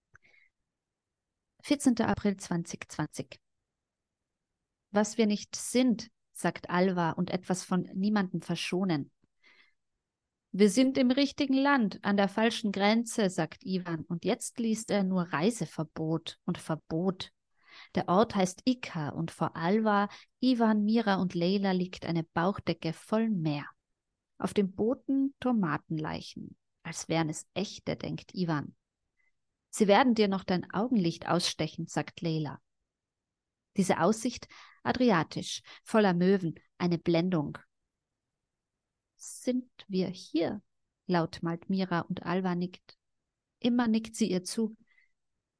[1.61, 2.01] 14.
[2.01, 3.39] April 2020.
[4.91, 9.11] Was wir nicht sind, sagt Alva und etwas von niemandem verschonen.
[10.51, 15.03] Wir sind im richtigen Land, an der falschen Grenze, sagt Ivan, und jetzt liest er
[15.03, 17.31] nur Reiseverbot und Verbot.
[17.95, 23.29] Der Ort heißt Ika und vor Alva, Ivan, Mira und Leila liegt eine Bauchdecke voll
[23.29, 23.65] Meer.
[24.39, 28.75] Auf dem Booten Tomatenleichen, als wären es echte, denkt Ivan.
[29.69, 32.59] Sie werden dir noch dein Augenlicht ausstechen, sagt Leila.
[33.75, 34.47] Diese Aussicht
[34.83, 37.57] adriatisch, voller Möwen, eine Blendung.
[39.17, 40.61] Sind wir hier?
[41.07, 42.97] laut malt Mira und Alva nickt.
[43.59, 44.75] Immer nickt sie ihr zu.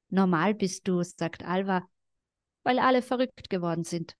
[0.09, 1.87] Normal bist du, sagt Alva,
[2.63, 4.15] weil alle verrückt geworden sind.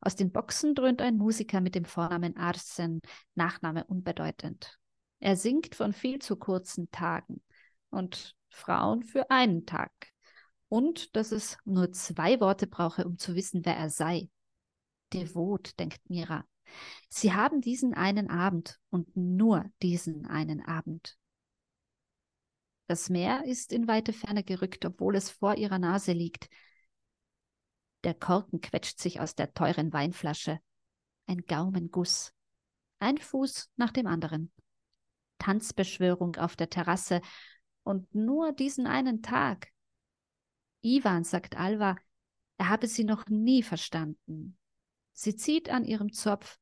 [0.00, 3.00] Aus den Boxen dröhnt ein Musiker mit dem Vornamen Arsen,
[3.34, 4.78] Nachname unbedeutend.
[5.20, 7.40] Er singt von viel zu kurzen Tagen
[7.90, 9.92] und Frauen für einen Tag.
[10.68, 14.28] Und dass es nur zwei Worte brauche, um zu wissen, wer er sei.
[15.12, 16.44] Devot, denkt Mira.
[17.08, 21.16] Sie haben diesen einen Abend und nur diesen einen Abend.
[22.86, 26.48] Das Meer ist in weite Ferne gerückt, obwohl es vor ihrer Nase liegt.
[28.04, 30.58] Der Korken quetscht sich aus der teuren Weinflasche.
[31.26, 32.32] Ein Gaumenguss.
[32.98, 34.52] Ein Fuß nach dem anderen.
[35.38, 37.20] Tanzbeschwörung auf der Terrasse.
[37.84, 39.68] Und nur diesen einen Tag.
[40.82, 41.96] Ivan, sagt Alva,
[42.58, 44.58] er habe sie noch nie verstanden.
[45.12, 46.58] Sie zieht an ihrem Zopf,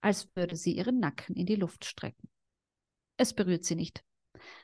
[0.00, 2.28] als würde sie ihren Nacken in die Luft strecken.
[3.16, 4.04] Es berührt sie nicht.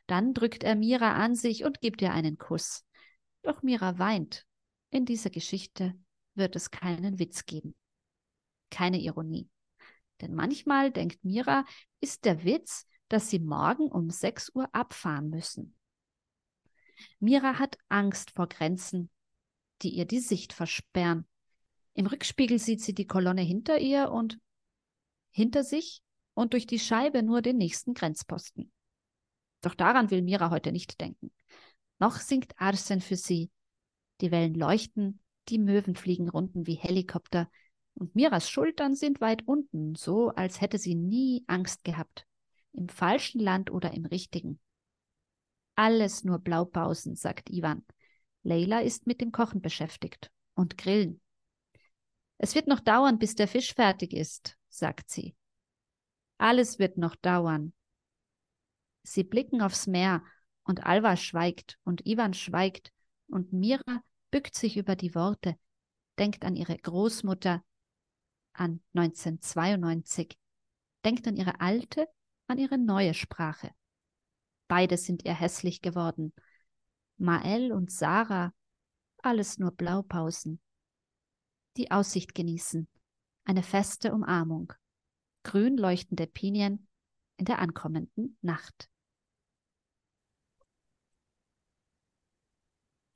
[0.06, 2.84] Dann drückt er Mira an sich und gibt ihr einen Kuss.
[3.42, 4.46] Doch Mira weint.
[4.90, 5.94] In dieser Geschichte
[6.34, 7.74] wird es keinen Witz geben.
[8.70, 9.48] Keine Ironie.
[10.20, 11.64] Denn manchmal, denkt Mira,
[12.00, 15.74] ist der Witz, dass sie morgen um 6 Uhr abfahren müssen.
[17.18, 19.10] Mira hat Angst vor Grenzen,
[19.82, 21.26] die ihr die Sicht versperren.
[21.94, 24.38] Im Rückspiegel sieht sie die Kolonne hinter ihr und
[25.32, 26.02] hinter sich
[26.34, 28.70] und durch die Scheibe nur den nächsten Grenzposten.
[29.62, 31.32] Doch daran will Mira heute nicht denken.
[31.98, 33.50] Noch singt Arsen für sie.
[34.20, 37.50] Die Wellen leuchten, die Möwen fliegen runden wie Helikopter,
[37.94, 42.26] und Miras Schultern sind weit unten, so als hätte sie nie Angst gehabt.
[42.72, 44.58] Im falschen Land oder im richtigen.
[45.74, 47.84] Alles nur Blaupausen, sagt Ivan.
[48.42, 51.20] Leila ist mit dem Kochen beschäftigt und Grillen.
[52.38, 55.36] Es wird noch dauern, bis der Fisch fertig ist, sagt sie.
[56.38, 57.72] Alles wird noch dauern.
[59.02, 60.24] Sie blicken aufs Meer
[60.64, 62.92] und Alva schweigt und Ivan schweigt
[63.28, 65.56] und Mira bückt sich über die Worte,
[66.18, 67.64] denkt an ihre Großmutter,
[68.54, 70.38] an 1992,
[71.04, 72.06] denkt an ihre alte,
[72.46, 73.72] an ihre neue Sprache.
[74.68, 76.32] Beide sind ihr hässlich geworden.
[77.18, 78.52] Mael und Sarah,
[79.18, 80.60] alles nur Blaupausen.
[81.76, 82.88] Die Aussicht genießen,
[83.44, 84.72] eine feste Umarmung
[85.42, 86.86] grün leuchtende Pinien
[87.36, 88.88] in der ankommenden Nacht.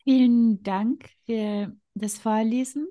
[0.02, 2.86] Vielen Dank für das Vorlesen.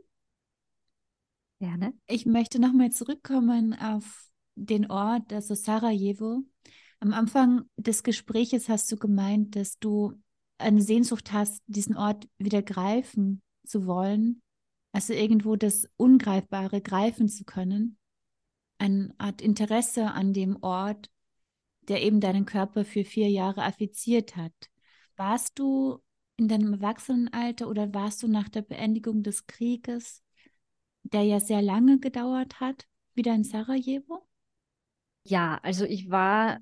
[1.60, 1.94] Gerne.
[2.08, 6.44] Ich möchte nochmal zurückkommen auf den Ort, also Sarajevo.
[7.00, 10.14] Am Anfang des Gespräches hast du gemeint, dass du
[10.58, 14.42] eine Sehnsucht hast, diesen Ort wieder greifen zu wollen,
[14.96, 17.98] also irgendwo das Ungreifbare greifen zu können
[18.78, 21.10] eine Art Interesse an dem Ort,
[21.88, 24.54] der eben deinen Körper für vier Jahre affiziert hat.
[25.16, 26.02] Warst du
[26.38, 30.24] in deinem Erwachsenenalter oder warst du nach der Beendigung des Krieges,
[31.04, 34.28] der ja sehr lange gedauert hat, wieder in Sarajevo?
[35.24, 36.60] Ja, also ich war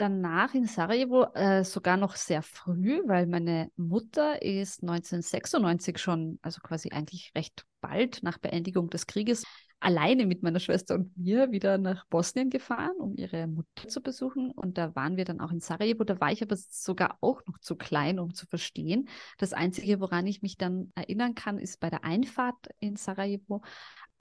[0.00, 6.60] danach in Sarajevo äh, sogar noch sehr früh, weil meine Mutter ist 1996 schon, also
[6.60, 9.44] quasi eigentlich recht bald nach Beendigung des Krieges,
[9.80, 14.50] alleine mit meiner Schwester und mir wieder nach Bosnien gefahren, um ihre Mutter zu besuchen.
[14.50, 16.04] Und da waren wir dann auch in Sarajevo.
[16.04, 19.08] Da war ich aber sogar auch noch zu klein, um zu verstehen.
[19.38, 23.62] Das Einzige, woran ich mich dann erinnern kann, ist bei der Einfahrt in Sarajevo.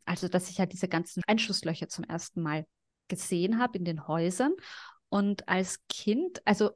[0.05, 2.65] Also, dass ich halt diese ganzen Einschusslöcher zum ersten Mal
[3.09, 4.53] gesehen habe in den Häusern.
[5.09, 6.71] Und als Kind, also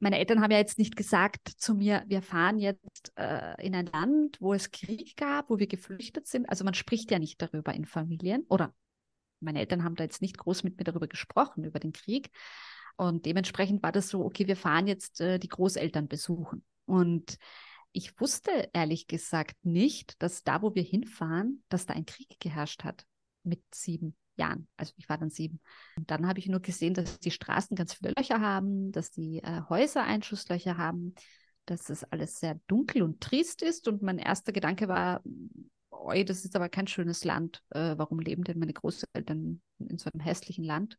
[0.00, 3.86] meine Eltern haben ja jetzt nicht gesagt zu mir, wir fahren jetzt äh, in ein
[3.86, 6.48] Land, wo es Krieg gab, wo wir geflüchtet sind.
[6.48, 8.44] Also man spricht ja nicht darüber in Familien.
[8.48, 8.74] Oder
[9.40, 12.30] meine Eltern haben da jetzt nicht groß mit mir darüber gesprochen, über den Krieg.
[12.96, 16.64] Und dementsprechend war das so, okay, wir fahren jetzt äh, die Großeltern besuchen.
[16.86, 17.36] Und
[17.92, 22.84] ich wusste ehrlich gesagt nicht, dass da, wo wir hinfahren, dass da ein Krieg geherrscht
[22.84, 23.04] hat
[23.42, 24.16] mit sieben.
[24.40, 24.66] Jahren.
[24.76, 25.60] Also ich war dann sieben.
[25.96, 29.38] Und dann habe ich nur gesehen, dass die Straßen ganz viele Löcher haben, dass die
[29.42, 31.14] äh, Häuser Einschusslöcher haben,
[31.66, 33.86] dass das alles sehr dunkel und trist ist.
[33.86, 35.22] Und mein erster Gedanke war,
[35.90, 37.62] oi, das ist aber kein schönes Land.
[37.70, 40.96] Äh, warum leben denn meine Großeltern in so einem hässlichen Land?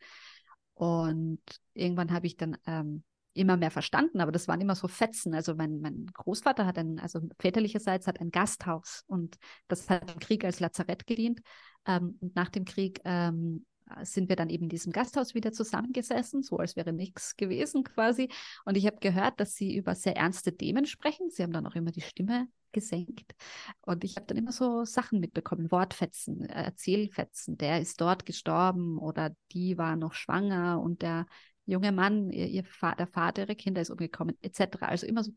[0.73, 1.41] Und
[1.73, 3.03] irgendwann habe ich dann ähm,
[3.34, 5.34] immer mehr verstanden, aber das waren immer so Fetzen.
[5.34, 10.19] Also mein, mein Großvater hat ein, also väterlicherseits hat ein Gasthaus und das hat im
[10.19, 11.41] Krieg als Lazarett gedient.
[11.86, 13.65] Ähm, und nach dem Krieg ähm,
[14.03, 18.29] sind wir dann eben in diesem Gasthaus wieder zusammengesessen, so als wäre nichts gewesen quasi.
[18.65, 21.29] Und ich habe gehört, dass sie über sehr ernste Themen sprechen.
[21.29, 23.36] Sie haben dann auch immer die Stimme gesenkt.
[23.82, 27.57] Und ich habe dann immer so Sachen mitbekommen, Wortfetzen, Erzählfetzen.
[27.57, 31.25] Der ist dort gestorben oder die war noch schwanger und der
[31.66, 32.64] junge Mann, ihr, ihr
[32.97, 34.82] der Vater ihrer Kinder ist umgekommen, etc.
[34.82, 35.32] Also immer so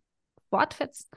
[0.51, 1.11] Wortfetzen.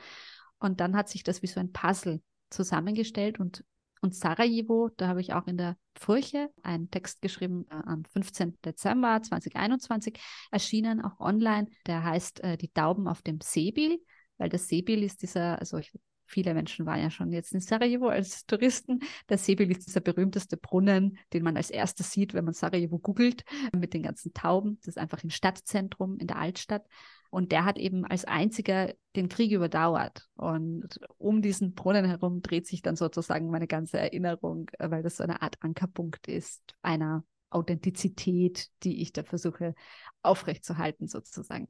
[0.60, 3.64] Und dann hat sich das wie so ein Puzzle zusammengestellt und
[4.02, 8.58] und Sarajevo, da habe ich auch in der Furche einen Text geschrieben äh, am 15.
[8.64, 10.20] Dezember 2021,
[10.52, 11.68] erschienen auch online.
[11.88, 14.00] Der heißt äh, Die Tauben auf dem Sebil,
[14.38, 15.92] weil das Sebil ist dieser, also ich
[16.30, 19.00] Viele Menschen waren ja schon jetzt in Sarajevo als Touristen.
[19.30, 23.46] Der Sebil ist dieser berühmteste Brunnen, den man als erstes sieht, wenn man Sarajevo googelt,
[23.74, 24.78] mit den ganzen Tauben.
[24.82, 26.86] Das ist einfach im Stadtzentrum, in der Altstadt.
[27.30, 30.28] Und der hat eben als einziger den Krieg überdauert.
[30.36, 35.24] Und um diesen Brunnen herum dreht sich dann sozusagen meine ganze Erinnerung, weil das so
[35.24, 39.76] eine Art Ankerpunkt ist einer Authentizität, die ich da versuche
[40.22, 41.70] aufrechtzuerhalten, sozusagen.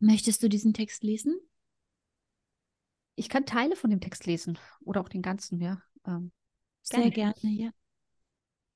[0.00, 1.38] Möchtest du diesen Text lesen?
[3.14, 5.82] Ich kann Teile von dem Text lesen oder auch den ganzen, ja.
[6.06, 6.32] Ähm,
[6.82, 7.70] Sehr gerne, ja.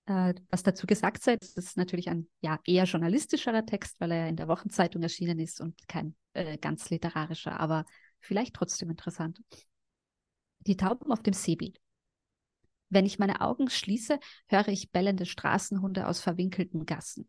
[0.06, 4.18] Äh, was dazu gesagt sei, das ist natürlich ein ja, eher journalistischerer Text, weil er
[4.18, 7.86] ja in der Wochenzeitung erschienen ist und kein äh, ganz literarischer, aber
[8.20, 9.40] vielleicht trotzdem interessant.
[10.60, 11.80] Die Tauben auf dem Seebild.
[12.90, 17.28] Wenn ich meine Augen schließe, höre ich bellende Straßenhunde aus verwinkelten Gassen.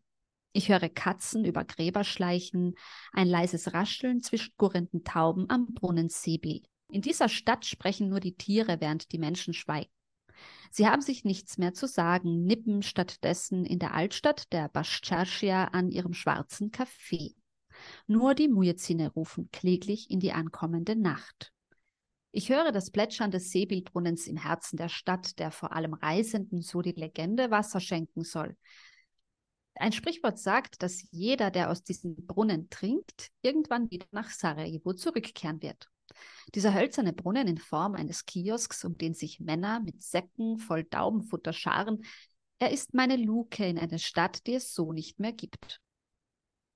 [0.52, 2.76] Ich höre Katzen über Gräber schleichen,
[3.12, 6.62] ein leises Rascheln zwischen gurrenden Tauben am Brunnen Sebil.
[6.88, 9.90] In dieser Stadt sprechen nur die Tiere, während die Menschen schweigen.
[10.70, 15.90] Sie haben sich nichts mehr zu sagen, nippen stattdessen in der Altstadt der Bascharschia an
[15.90, 17.34] ihrem schwarzen Kaffee.
[18.06, 21.52] Nur die Muezzine rufen kläglich in die ankommende Nacht.
[22.32, 26.82] Ich höre das Plätschern des Seebilbrunnens im Herzen der Stadt, der vor allem Reisenden, so
[26.82, 28.56] die Legende, Wasser schenken soll.
[29.74, 35.62] Ein Sprichwort sagt, dass jeder, der aus diesem Brunnen trinkt, irgendwann wieder nach Sarajevo zurückkehren
[35.62, 35.88] wird.
[36.54, 41.52] Dieser hölzerne Brunnen in Form eines Kiosks, um den sich Männer mit Säcken voll Daubenfutter
[41.52, 42.04] scharen,
[42.58, 45.80] er ist meine Luke in eine Stadt, die es so nicht mehr gibt.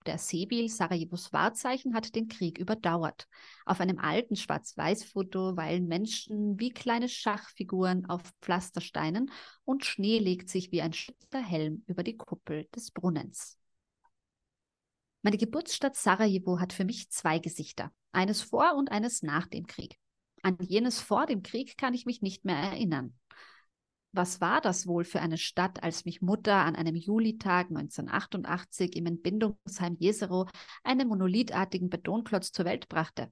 [0.06, 3.28] Der Sebil Sarajevos Wahrzeichen hat den Krieg überdauert.
[3.66, 9.30] Auf einem alten Schwarz-Weiß-Foto weilen Menschen wie kleine Schachfiguren auf Pflastersteinen
[9.64, 13.59] und Schnee legt sich wie ein schützender Helm über die Kuppel des Brunnens.
[15.22, 19.98] Meine Geburtsstadt Sarajevo hat für mich zwei Gesichter, eines vor und eines nach dem Krieg.
[20.42, 23.14] An jenes vor dem Krieg kann ich mich nicht mehr erinnern.
[24.12, 29.06] Was war das wohl für eine Stadt, als mich Mutter an einem Julitag 1988 im
[29.06, 30.48] Entbindungsheim Jesero
[30.82, 33.30] einen monolithartigen Betonklotz zur Welt brachte?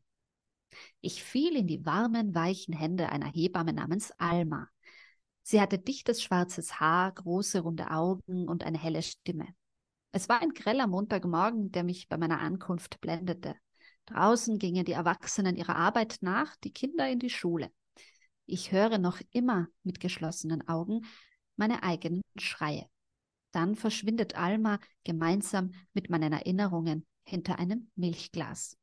[1.00, 4.68] Ich fiel in die warmen, weichen Hände einer Hebamme namens Alma.
[5.42, 9.48] Sie hatte dichtes schwarzes Haar, große runde Augen und eine helle Stimme.
[10.12, 13.56] Es war ein greller Montagmorgen, der mich bei meiner Ankunft blendete.
[14.06, 17.70] Draußen gingen die Erwachsenen ihrer Arbeit nach, die Kinder in die Schule.
[18.46, 21.02] Ich höre noch immer mit geschlossenen Augen
[21.56, 22.86] meine eigenen Schreie.
[23.52, 28.78] Dann verschwindet Alma gemeinsam mit meinen Erinnerungen hinter einem Milchglas.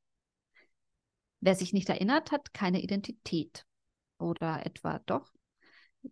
[1.39, 3.65] Wer sich nicht erinnert, hat keine Identität.
[4.19, 5.31] Oder etwa doch?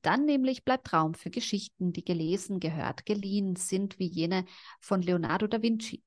[0.01, 4.45] Dann nämlich bleibt Raum für Geschichten, die gelesen, gehört, geliehen sind, wie jene
[4.79, 6.03] von Leonardo da Vinci.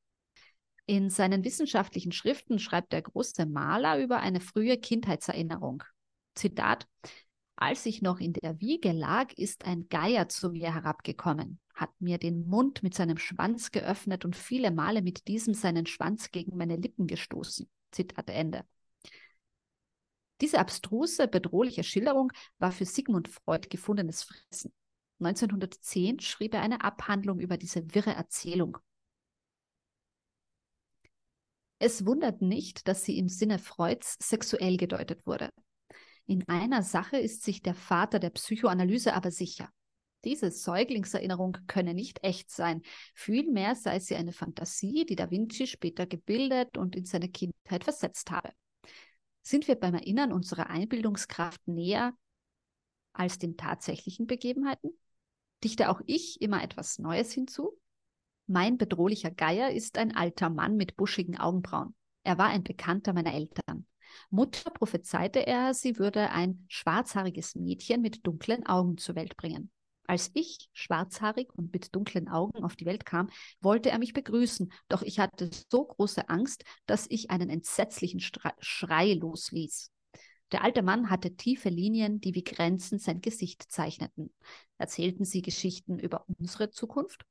[0.86, 5.82] In seinen wissenschaftlichen Schriften schreibt der große Maler über eine frühe Kindheitserinnerung.
[6.34, 6.86] Zitat:
[7.56, 12.18] Als ich noch in der Wiege lag, ist ein Geier zu mir herabgekommen, hat mir
[12.18, 16.76] den Mund mit seinem Schwanz geöffnet und viele Male mit diesem seinen Schwanz gegen meine
[16.76, 17.68] Lippen gestoßen.
[17.90, 18.64] Zitat Ende.
[20.40, 24.72] Diese abstruse, bedrohliche Schilderung war für Sigmund Freud gefundenes Fressen.
[25.18, 28.76] 1910 schrieb er eine Abhandlung über diese wirre Erzählung.
[31.78, 35.50] Es wundert nicht, dass sie im Sinne Freuds sexuell gedeutet wurde.
[36.26, 39.70] In einer Sache ist sich der Vater der Psychoanalyse aber sicher.
[40.24, 42.82] Diese Säuglingserinnerung könne nicht echt sein.
[43.14, 48.30] Vielmehr sei sie eine Fantasie, die Da Vinci später gebildet und in seine Kindheit versetzt
[48.30, 48.50] habe.
[49.46, 52.18] Sind wir beim Erinnern unserer Einbildungskraft näher
[53.12, 54.90] als den tatsächlichen Begebenheiten?
[55.62, 57.70] Dichte auch ich immer etwas Neues hinzu?
[58.48, 61.94] Mein bedrohlicher Geier ist ein alter Mann mit buschigen Augenbrauen.
[62.24, 63.86] Er war ein Bekannter meiner Eltern.
[64.30, 69.70] Mutter prophezeite er, sie würde ein schwarzhaariges Mädchen mit dunklen Augen zur Welt bringen.
[70.06, 73.28] Als ich, schwarzhaarig und mit dunklen Augen, auf die Welt kam,
[73.60, 79.14] wollte er mich begrüßen, doch ich hatte so große Angst, dass ich einen entsetzlichen Schrei
[79.14, 79.90] losließ.
[80.52, 84.32] Der alte Mann hatte tiefe Linien, die wie Grenzen sein Gesicht zeichneten.
[84.78, 87.24] Erzählten sie Geschichten über unsere Zukunft?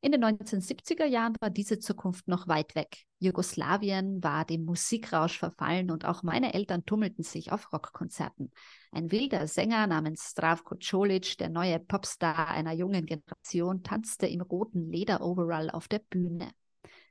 [0.00, 3.04] In den 1970er Jahren war diese Zukunft noch weit weg.
[3.24, 8.52] Jugoslawien war dem Musikrausch verfallen und auch meine Eltern tummelten sich auf Rockkonzerten.
[8.92, 14.90] Ein wilder Sänger namens Stravko Colic, der neue Popstar einer jungen Generation, tanzte im roten
[14.90, 16.50] Lederoverall auf der Bühne.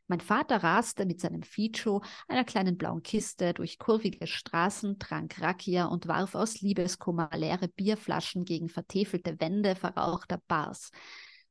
[0.07, 5.85] Mein Vater raste mit seinem Ficho, einer kleinen blauen Kiste, durch kurvige Straßen, trank Rakia
[5.85, 10.91] und warf aus Liebeskummer leere Bierflaschen gegen vertäfelte Wände verrauchter Bars.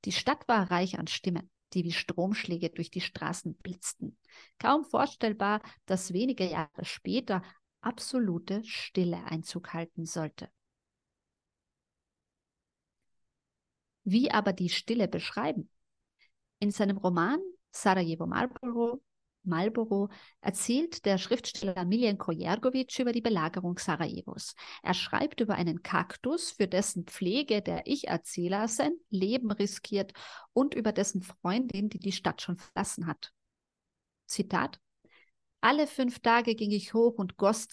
[0.05, 4.19] Die Stadt war reich an Stimmen, die wie Stromschläge durch die Straßen blitzten.
[4.59, 7.43] Kaum vorstellbar, dass wenige Jahre später
[7.81, 10.49] absolute Stille Einzug halten sollte.
[14.05, 15.69] Wie aber die Stille beschreiben?
[16.59, 19.03] In seinem Roman Sarajevo Marlboro
[19.45, 20.09] Marlboro
[20.41, 24.55] erzählt der Schriftsteller Miljenko Jergovic über die Belagerung Sarajevos.
[24.83, 30.13] Er schreibt über einen Kaktus, für dessen Pflege der Ich-Erzähler sein Leben riskiert
[30.53, 33.33] und über dessen Freundin, die die Stadt schon verlassen hat.
[34.27, 34.79] Zitat:
[35.61, 37.69] Alle fünf Tage ging ich hoch und goss,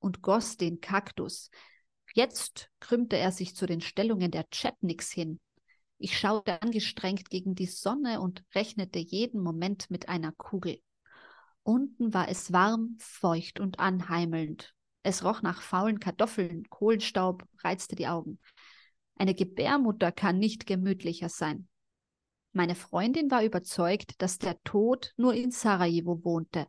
[0.00, 1.50] und goss den Kaktus.
[2.14, 5.40] Jetzt krümmte er sich zu den Stellungen der Chetniks hin.
[5.98, 10.80] Ich schaute angestrengt gegen die Sonne und rechnete jeden Moment mit einer Kugel.
[11.64, 14.74] Unten war es warm, feucht und anheimelnd.
[15.02, 18.38] Es roch nach faulen Kartoffeln, Kohlenstaub reizte die Augen.
[19.16, 21.68] Eine Gebärmutter kann nicht gemütlicher sein.
[22.52, 26.66] Meine Freundin war überzeugt, dass der Tod nur in Sarajevo wohnte.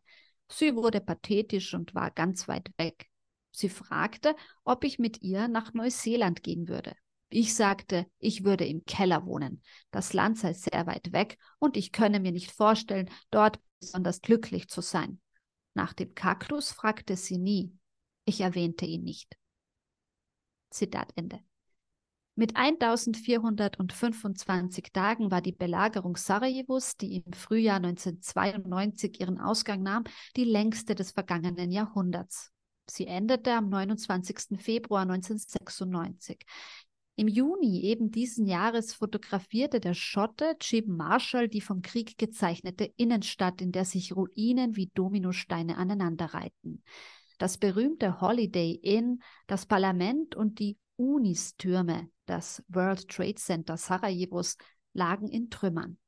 [0.48, 3.08] Sie wurde pathetisch und war ganz weit weg.
[3.52, 6.96] Sie fragte, ob ich mit ihr nach Neuseeland gehen würde.
[7.30, 9.62] Ich sagte, ich würde im Keller wohnen.
[9.92, 14.68] Das Land sei sehr weit weg und ich könne mir nicht vorstellen, dort besonders glücklich
[14.68, 15.20] zu sein.
[15.74, 17.78] Nach dem Kaktus fragte sie nie.
[18.26, 19.38] Ich erwähnte ihn nicht.
[20.70, 21.40] Zitat Ende.
[22.36, 30.06] Mit 1425 Tagen war die Belagerung Sarajevos, die im Frühjahr 1992 ihren Ausgang nahm,
[30.36, 32.52] die längste des vergangenen Jahrhunderts.
[32.90, 34.60] Sie endete am 29.
[34.60, 36.40] Februar 1996.
[37.16, 43.62] Im Juni eben diesen Jahres fotografierte der Schotte Jim Marshall die vom Krieg gezeichnete Innenstadt,
[43.62, 46.84] in der sich Ruinen wie Dominosteine aneinanderreihten.
[47.38, 54.58] Das berühmte Holiday Inn, das Parlament und die Unistürme, das World Trade Center Sarajevos,
[54.94, 56.00] lagen in Trümmern.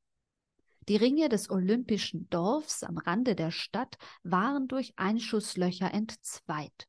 [0.88, 6.88] Die Ringe des olympischen Dorfs am Rande der Stadt waren durch Einschusslöcher entzweit.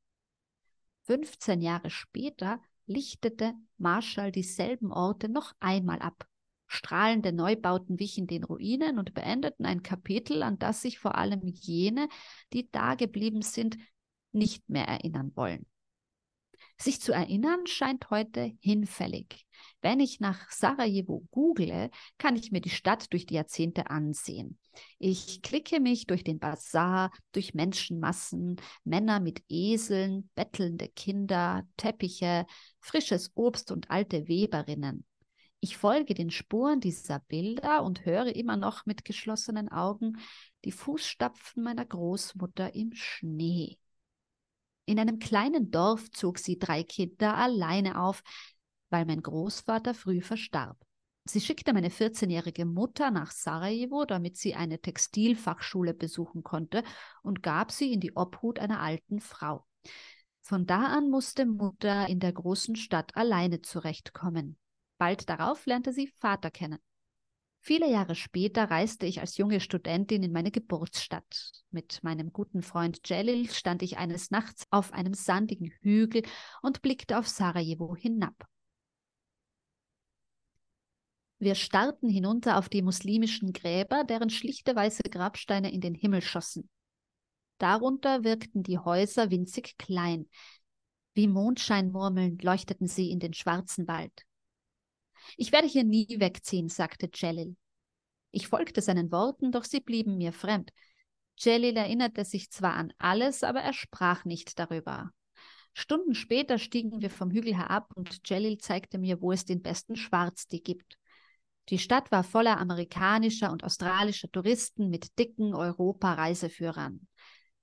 [1.04, 6.28] 15 Jahre später lichtete Marschall dieselben Orte noch einmal ab.
[6.68, 12.10] Strahlende Neubauten wichen den Ruinen und beendeten ein Kapitel, an das sich vor allem jene,
[12.52, 13.78] die dageblieben sind,
[14.32, 15.66] nicht mehr erinnern wollen.
[16.80, 19.48] Sich zu erinnern scheint heute hinfällig.
[19.82, 24.60] Wenn ich nach Sarajevo google, kann ich mir die Stadt durch die Jahrzehnte ansehen.
[25.00, 32.46] Ich klicke mich durch den Bazar, durch Menschenmassen, Männer mit Eseln, bettelnde Kinder, Teppiche,
[32.80, 35.04] frisches Obst und alte Weberinnen.
[35.60, 40.18] Ich folge den Spuren dieser Bilder und höre immer noch mit geschlossenen Augen
[40.64, 43.80] die Fußstapfen meiner Großmutter im Schnee.
[44.88, 48.24] In einem kleinen Dorf zog sie drei Kinder alleine auf,
[48.90, 50.78] weil mein Großvater früh verstarb.
[51.26, 56.84] Sie schickte meine 14-jährige Mutter nach Sarajevo, damit sie eine Textilfachschule besuchen konnte,
[57.22, 59.66] und gab sie in die Obhut einer alten Frau.
[60.42, 64.58] Von da an musste Mutter in der großen Stadt alleine zurechtkommen.
[64.98, 66.80] Bald darauf lernte sie Vater kennen.
[67.68, 71.52] Viele Jahre später reiste ich als junge Studentin in meine Geburtsstadt.
[71.70, 76.24] Mit meinem guten Freund Jelil stand ich eines Nachts auf einem sandigen Hügel
[76.62, 78.48] und blickte auf Sarajevo hinab.
[81.40, 86.70] Wir starrten hinunter auf die muslimischen Gräber, deren schlichte weiße Grabsteine in den Himmel schossen.
[87.58, 90.30] Darunter wirkten die Häuser winzig klein.
[91.16, 94.27] Wie Mondscheinmurmeln leuchteten sie in den schwarzen Wald.
[95.36, 97.56] Ich werde hier nie wegziehen, sagte Jalil.
[98.32, 100.72] Ich folgte seinen Worten, doch sie blieben mir fremd.
[101.38, 105.12] Jalil erinnerte sich zwar an alles, aber er sprach nicht darüber.
[105.74, 109.96] Stunden später stiegen wir vom Hügel herab und Jalil zeigte mir, wo es den besten
[109.96, 110.98] Schwarztee gibt.
[111.70, 117.08] Die Stadt war voller amerikanischer und australischer Touristen mit dicken Europa-Reiseführern.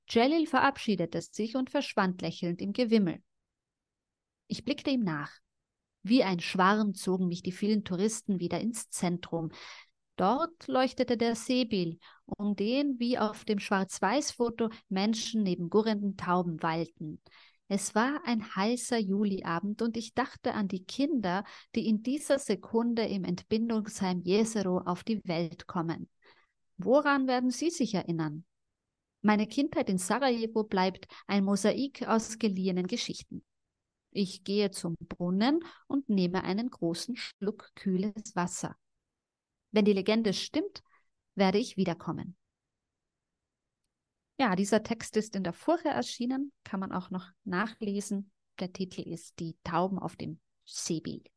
[0.08, 3.22] Jalil verabschiedete sich und verschwand lächelnd im Gewimmel.
[4.46, 5.32] Ich blickte ihm nach.
[6.04, 9.50] Wie ein Schwarm zogen mich die vielen Touristen wieder ins Zentrum.
[10.16, 17.20] Dort leuchtete der Seebil, um den wie auf dem Schwarz-Weiß-Foto Menschen neben gurrenden Tauben weilten.
[17.68, 21.42] Es war ein heißer Juliabend und ich dachte an die Kinder,
[21.74, 26.10] die in dieser Sekunde im Entbindungsheim Jesero auf die Welt kommen.
[26.76, 28.44] Woran werden Sie sich erinnern?
[29.22, 33.42] Meine Kindheit in Sarajevo bleibt ein Mosaik aus geliehenen Geschichten.
[34.16, 35.58] Ich gehe zum Brunnen
[35.88, 38.76] und nehme einen großen Schluck kühles Wasser.
[39.72, 40.84] Wenn die Legende stimmt,
[41.34, 42.36] werde ich wiederkommen.
[44.38, 48.30] Ja, dieser Text ist in der Furche erschienen, kann man auch noch nachlesen.
[48.60, 51.28] Der Titel ist Die Tauben auf dem Seebild.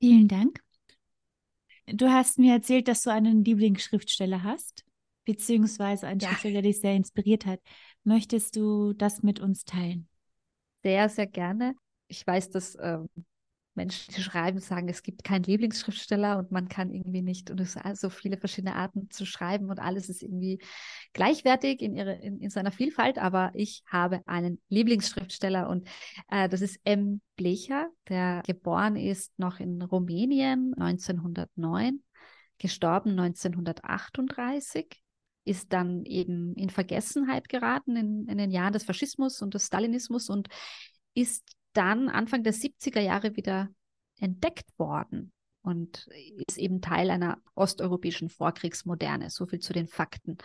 [0.00, 0.60] Vielen Dank.
[1.86, 4.86] Du hast mir erzählt, dass du einen Lieblingsschriftsteller hast,
[5.26, 6.28] beziehungsweise einen ja.
[6.28, 7.60] Schriftsteller, der dich sehr inspiriert hat.
[8.02, 10.08] Möchtest du das mit uns teilen?
[10.84, 11.74] Sehr, sehr gerne.
[12.08, 13.08] Ich weiß, dass ähm,
[13.74, 17.72] Menschen, die schreiben, sagen, es gibt keinen Lieblingsschriftsteller und man kann irgendwie nicht, und es
[17.72, 20.60] sind so viele verschiedene Arten zu schreiben und alles ist irgendwie
[21.12, 25.88] gleichwertig in, ihre, in, in seiner Vielfalt, aber ich habe einen Lieblingsschriftsteller und
[26.28, 27.20] äh, das ist M.
[27.36, 32.02] Blecher, der geboren ist noch in Rumänien 1909,
[32.58, 35.03] gestorben 1938
[35.44, 40.30] ist dann eben in Vergessenheit geraten in, in den Jahren des Faschismus und des Stalinismus
[40.30, 40.48] und
[41.14, 43.68] ist dann Anfang der 70er Jahre wieder
[44.18, 45.32] entdeckt worden
[45.62, 46.08] und
[46.46, 49.30] ist eben Teil einer osteuropäischen Vorkriegsmoderne.
[49.30, 50.38] So viel zu den Fakten.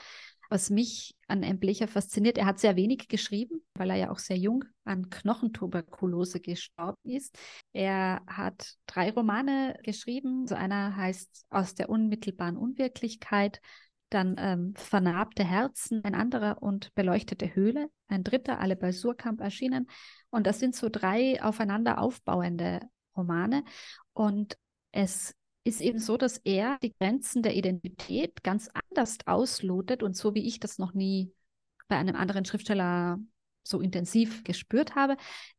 [0.49, 1.59] Was mich an M.
[1.59, 6.39] Blecher fasziniert, er hat sehr wenig geschrieben, weil er ja auch sehr jung an Knochentuberkulose
[6.39, 7.37] gestorben ist.
[7.71, 10.47] Er hat drei Romane geschrieben.
[10.47, 13.61] So einer heißt Aus der unmittelbaren Unwirklichkeit,
[14.09, 19.87] dann ähm, Vernarbte Herzen, ein anderer und Beleuchtete Höhle, ein dritter, alle bei Surkamp erschienen.
[20.29, 22.81] Und das sind so drei aufeinander aufbauende
[23.15, 23.63] Romane.
[24.13, 24.57] Und
[24.91, 30.33] es ist eben so, dass er die Grenzen der Identität ganz anders auslotet und so
[30.33, 31.33] wie ich das noch nie
[31.87, 33.19] bei einem anderen Schriftsteller
[33.63, 35.17] so intensiv gespürt habe.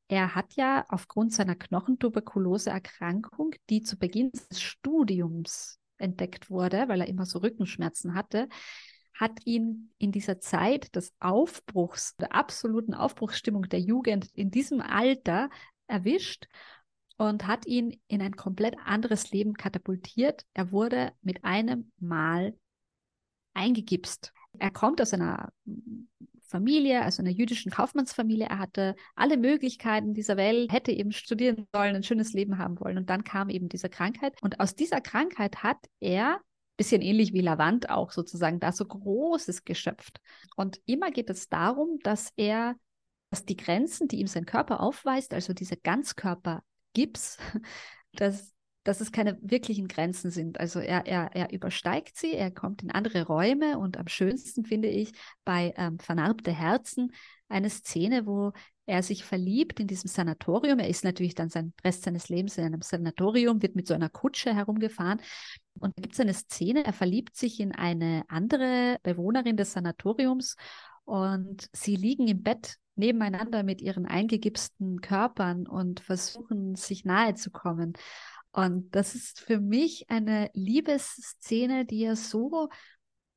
[0.09, 7.09] Er hat ja aufgrund seiner Knochentuberkulose-Erkrankung, die zu Beginn des Studiums entdeckt wurde, weil er
[7.09, 8.49] immer so Rückenschmerzen hatte,
[9.15, 15.51] hat ihn in dieser Zeit des Aufbruchs, der absoluten Aufbruchsstimmung der Jugend in diesem Alter
[15.87, 16.47] erwischt
[17.19, 20.47] und hat ihn in ein komplett anderes Leben katapultiert.
[20.55, 22.55] Er wurde mit einem Mal
[23.53, 24.33] eingegipst.
[24.59, 25.53] Er kommt aus einer
[26.51, 28.47] Familie, also einer jüdischen Kaufmannsfamilie.
[28.47, 32.99] Er hatte alle Möglichkeiten dieser Welt, hätte eben studieren sollen, ein schönes Leben haben wollen.
[32.99, 34.35] Und dann kam eben diese Krankheit.
[34.43, 36.41] Und aus dieser Krankheit hat er
[36.81, 40.19] bisschen ähnlich wie Lavant auch sozusagen da so Großes geschöpft.
[40.57, 42.75] Und immer geht es darum, dass er,
[43.29, 47.37] dass die Grenzen, die ihm sein Körper aufweist, also diese Ganzkörpergips,
[48.13, 48.55] dass
[48.85, 50.59] dass es keine wirklichen Grenzen sind.
[50.59, 54.89] Also er, er, er übersteigt sie, er kommt in andere Räume und am schönsten finde
[54.89, 55.13] ich
[55.45, 57.13] bei ähm, Vernarbte Herzen
[57.49, 58.53] eine Szene, wo
[58.87, 60.79] er sich verliebt in diesem Sanatorium.
[60.79, 64.09] Er ist natürlich dann sein Rest seines Lebens in einem Sanatorium, wird mit so einer
[64.09, 65.21] Kutsche herumgefahren.
[65.79, 70.57] Und da gibt es eine Szene, er verliebt sich in eine andere Bewohnerin des Sanatoriums
[71.05, 77.51] und sie liegen im Bett nebeneinander mit ihren eingegipsten Körpern und versuchen sich nahe zu
[77.51, 77.95] kommen.
[78.53, 82.69] Und das ist für mich eine Liebesszene, die er so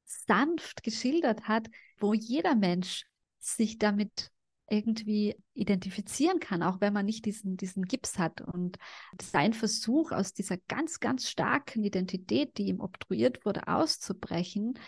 [0.05, 3.05] sanft geschildert hat, wo jeder Mensch
[3.39, 4.31] sich damit
[4.69, 8.41] irgendwie identifizieren kann, auch wenn man nicht diesen, diesen Gips hat.
[8.41, 8.77] Und
[9.21, 14.79] sein Versuch, aus dieser ganz, ganz starken Identität, die ihm obtruiert wurde, auszubrechen,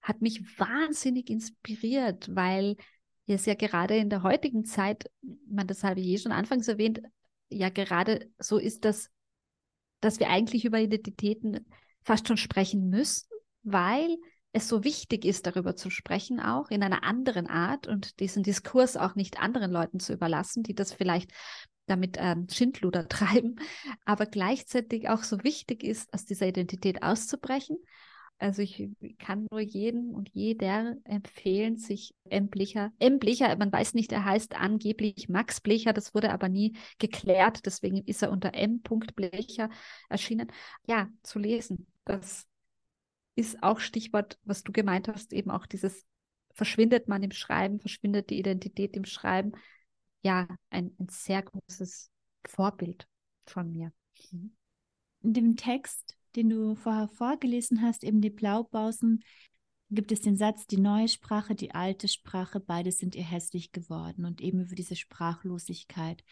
[0.00, 2.76] hat mich wahnsinnig inspiriert, weil
[3.26, 5.10] es ja gerade in der heutigen Zeit,
[5.48, 7.02] man das habe ich eh schon anfangs erwähnt,
[7.48, 9.10] ja gerade so ist, dass
[10.00, 11.66] dass wir eigentlich über Identitäten
[12.04, 13.28] fast schon sprechen müssen,
[13.62, 14.16] weil
[14.52, 18.96] es so wichtig ist, darüber zu sprechen, auch in einer anderen Art und diesen Diskurs
[18.96, 21.30] auch nicht anderen Leuten zu überlassen, die das vielleicht
[21.86, 23.56] damit ähm, Schindluder treiben,
[24.04, 27.76] aber gleichzeitig auch so wichtig ist, aus dieser Identität auszubrechen
[28.38, 32.48] also ich kann nur jeden und jeder empfehlen, sich M.
[32.48, 33.18] Blecher, M.
[33.18, 38.04] Blecher, man weiß nicht, er heißt angeblich Max Blecher, das wurde aber nie geklärt, deswegen
[38.04, 38.82] ist er unter M.
[39.14, 39.70] Blecher
[40.08, 40.52] erschienen,
[40.86, 41.86] ja, zu lesen.
[42.04, 42.46] Das
[43.36, 46.04] ist auch Stichwort, was du gemeint hast, eben auch dieses
[46.56, 49.52] verschwindet man im Schreiben, verschwindet die Identität im Schreiben.
[50.22, 52.10] Ja, ein, ein sehr großes
[52.46, 53.06] Vorbild
[53.44, 53.92] von mir.
[54.32, 59.22] In dem Text den du vorher vorgelesen hast, eben die Blaubausen,
[59.90, 64.24] gibt es den Satz, die neue Sprache, die alte Sprache, beide sind ihr hässlich geworden
[64.24, 66.22] und eben über diese Sprachlosigkeit.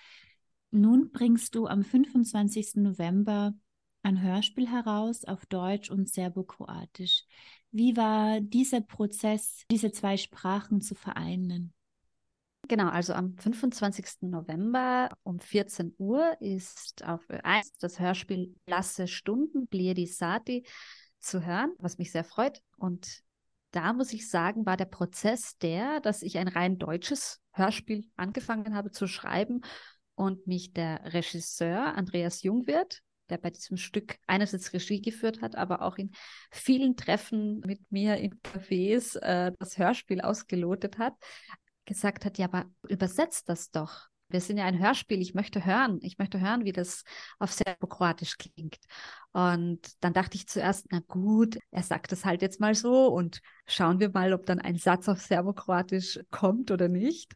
[0.71, 2.77] Nun bringst du am 25.
[2.77, 3.55] November
[4.03, 7.25] ein Hörspiel heraus auf Deutsch und Serbokroatisch.
[7.71, 11.73] Wie war dieser Prozess, diese zwei Sprachen zu vereinen?
[12.67, 14.23] Genau, also am 25.
[14.23, 20.65] November um 14 Uhr ist auf Ö1 das Hörspiel Lasse Stunden, Bliedi Sati,
[21.19, 22.63] zu hören, was mich sehr freut.
[22.77, 23.23] Und
[23.71, 28.75] da muss ich sagen, war der Prozess der, dass ich ein rein deutsches Hörspiel angefangen
[28.75, 29.63] habe zu schreiben
[30.15, 33.01] und mich der Regisseur Andreas Jungwirth,
[33.31, 36.13] der bei diesem Stück einerseits Regie geführt hat, aber auch in
[36.51, 41.15] vielen Treffen mit mir in Cafés äh, das Hörspiel ausgelotet hat,
[41.85, 44.09] gesagt hat, ja, aber übersetzt das doch.
[44.29, 47.05] Wir sind ja ein Hörspiel, ich möchte hören, ich möchte hören, wie das
[47.39, 48.79] auf Serbokroatisch klingt.
[49.33, 53.41] Und dann dachte ich zuerst, na gut, er sagt das halt jetzt mal so und
[53.67, 57.35] schauen wir mal, ob dann ein Satz auf Serbokroatisch kommt oder nicht.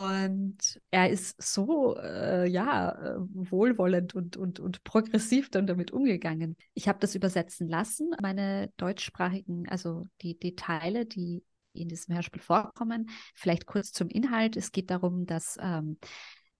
[0.00, 6.56] Und er ist so, äh, ja, äh, wohlwollend und, und, und progressiv dann damit umgegangen.
[6.74, 8.10] Ich habe das übersetzen lassen.
[8.20, 11.44] Meine deutschsprachigen, also die, die Teile, die
[11.82, 14.56] in diesem Hörspiel vorkommen, vielleicht kurz zum Inhalt.
[14.56, 15.98] Es geht darum, dass ähm,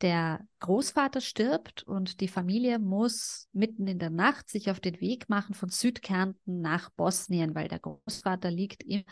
[0.01, 5.29] der Großvater stirbt und die Familie muss mitten in der Nacht sich auf den Weg
[5.29, 9.05] machen von Südkärnten nach Bosnien, weil der Großvater liegt im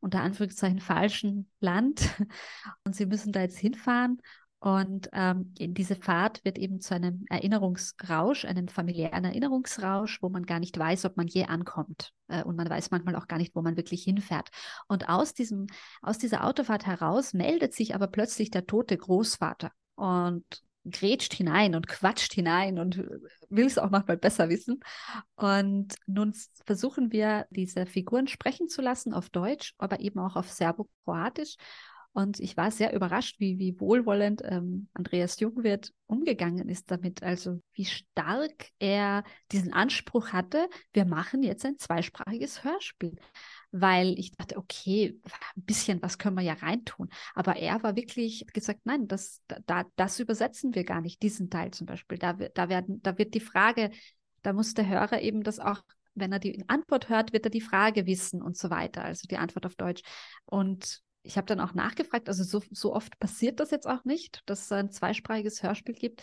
[0.00, 2.08] unter Anführungszeichen falschen Land
[2.84, 4.20] und sie müssen da jetzt hinfahren.
[4.60, 10.60] Und ähm, diese Fahrt wird eben zu einem Erinnerungsrausch, einem familiären Erinnerungsrausch, wo man gar
[10.60, 12.12] nicht weiß, ob man je ankommt.
[12.28, 14.50] Äh, und man weiß manchmal auch gar nicht, wo man wirklich hinfährt.
[14.86, 15.66] Und aus, diesem,
[16.02, 20.44] aus dieser Autofahrt heraus meldet sich aber plötzlich der tote Großvater und
[20.84, 22.98] grätscht hinein und quatscht hinein und
[23.48, 24.80] will es auch manchmal besser wissen.
[25.36, 26.34] Und nun
[26.64, 31.56] versuchen wir, diese Figuren sprechen zu lassen auf Deutsch, aber eben auch auf Serbo-Kroatisch.
[32.12, 37.22] Und ich war sehr überrascht, wie, wie wohlwollend ähm, Andreas Jungwirth umgegangen ist damit.
[37.22, 43.16] Also wie stark er diesen Anspruch hatte, wir machen jetzt ein zweisprachiges Hörspiel
[43.72, 45.20] weil ich dachte, okay,
[45.56, 47.08] ein bisschen was können wir ja reintun.
[47.34, 51.70] Aber er war wirklich gesagt, nein, das, da, das übersetzen wir gar nicht, diesen Teil
[51.70, 52.18] zum Beispiel.
[52.18, 53.90] Da, da, werden, da wird die Frage,
[54.42, 55.82] da muss der Hörer eben das auch,
[56.14, 59.38] wenn er die Antwort hört, wird er die Frage wissen und so weiter, also die
[59.38, 60.02] Antwort auf Deutsch.
[60.44, 64.42] Und ich habe dann auch nachgefragt, also so, so oft passiert das jetzt auch nicht,
[64.46, 66.22] dass es ein zweisprachiges Hörspiel gibt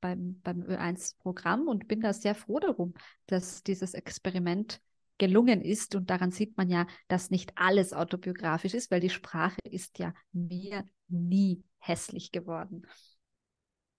[0.00, 2.94] beim, beim Ö1-Programm und bin da sehr froh darum,
[3.26, 4.80] dass dieses Experiment
[5.18, 5.94] gelungen ist.
[5.94, 10.12] Und daran sieht man ja, dass nicht alles autobiografisch ist, weil die Sprache ist ja
[10.32, 12.86] mir nie hässlich geworden.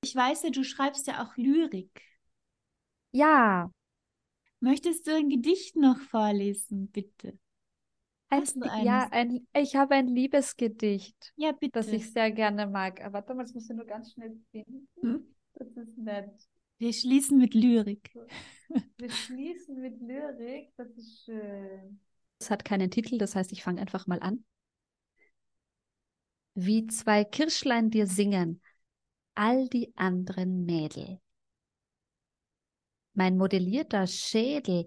[0.03, 2.01] Ich weiß ja, du schreibst ja auch Lyrik.
[3.11, 3.71] Ja.
[4.59, 7.37] Möchtest du ein Gedicht noch vorlesen, bitte?
[8.29, 8.43] Ein,
[8.83, 11.79] ja, ein, ich habe ein Liebesgedicht, ja, bitte.
[11.79, 13.03] das ich sehr gerne mag.
[13.03, 14.87] Aber damals muss ich nur ganz schnell finden.
[15.01, 15.35] Hm?
[15.53, 16.31] Das ist nett.
[16.77, 18.13] Wir schließen mit Lyrik.
[18.97, 22.01] Wir schließen mit Lyrik, das ist schön.
[22.39, 24.43] Es hat keinen Titel, das heißt, ich fange einfach mal an.
[26.53, 28.61] Wie zwei Kirschlein dir singen,
[29.35, 31.19] all die anderen Mädel.
[33.13, 34.85] Mein modellierter Schädel,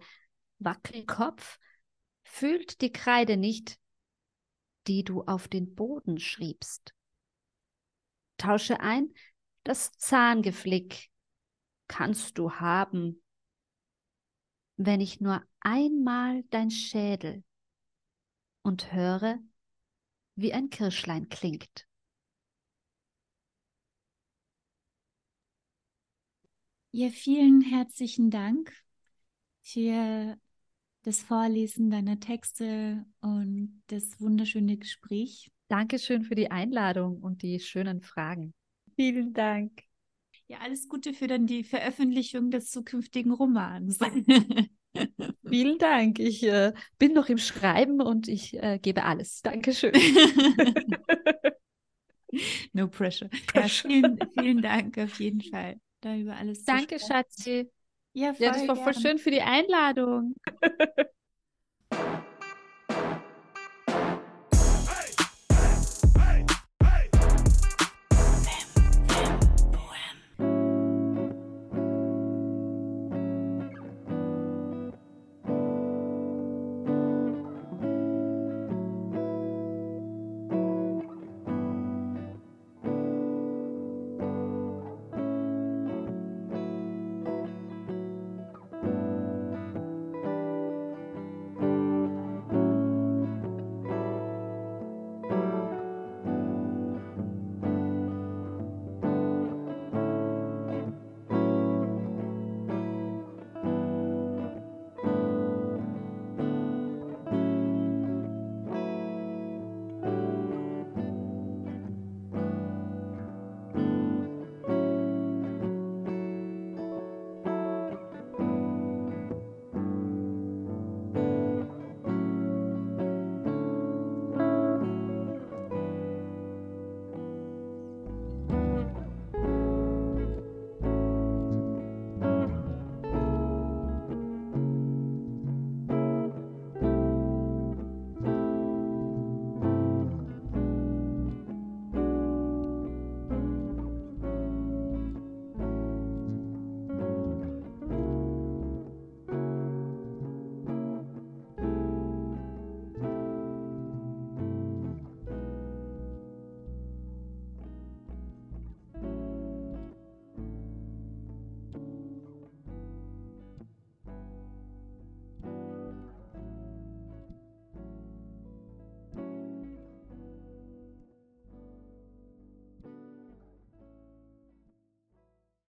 [0.59, 1.59] Wackelkopf,
[2.31, 3.79] fühlt die Kreide nicht,
[4.87, 6.95] die du auf den Boden schriebst.
[8.39, 9.13] Tausche ein
[9.65, 11.11] das Zahngeflick
[11.87, 13.23] kannst du haben,
[14.77, 17.45] wenn ich nur einmal dein Schädel
[18.63, 19.39] und höre,
[20.37, 21.87] wie ein Kirschlein klingt.
[26.93, 28.73] Ja, vielen herzlichen Dank
[29.63, 30.39] für
[31.03, 35.51] das Vorlesen deiner Texte und das wunderschöne Gespräch.
[35.69, 38.53] Dankeschön für die Einladung und die schönen Fragen.
[38.97, 39.85] Vielen Dank.
[40.49, 43.99] Ja, alles Gute für dann die Veröffentlichung des zukünftigen Romans.
[45.49, 46.19] Vielen Dank.
[46.19, 49.43] Ich äh, bin noch im Schreiben und ich äh, gebe alles.
[49.43, 49.93] Dankeschön.
[52.73, 53.29] no pressure.
[53.47, 53.91] pressure.
[53.91, 57.71] Ja, vielen, vielen Dank auf jeden Fall, da über alles Danke, Schatzi.
[58.13, 60.35] Ja, voll ja, das war voll schön für die Einladung.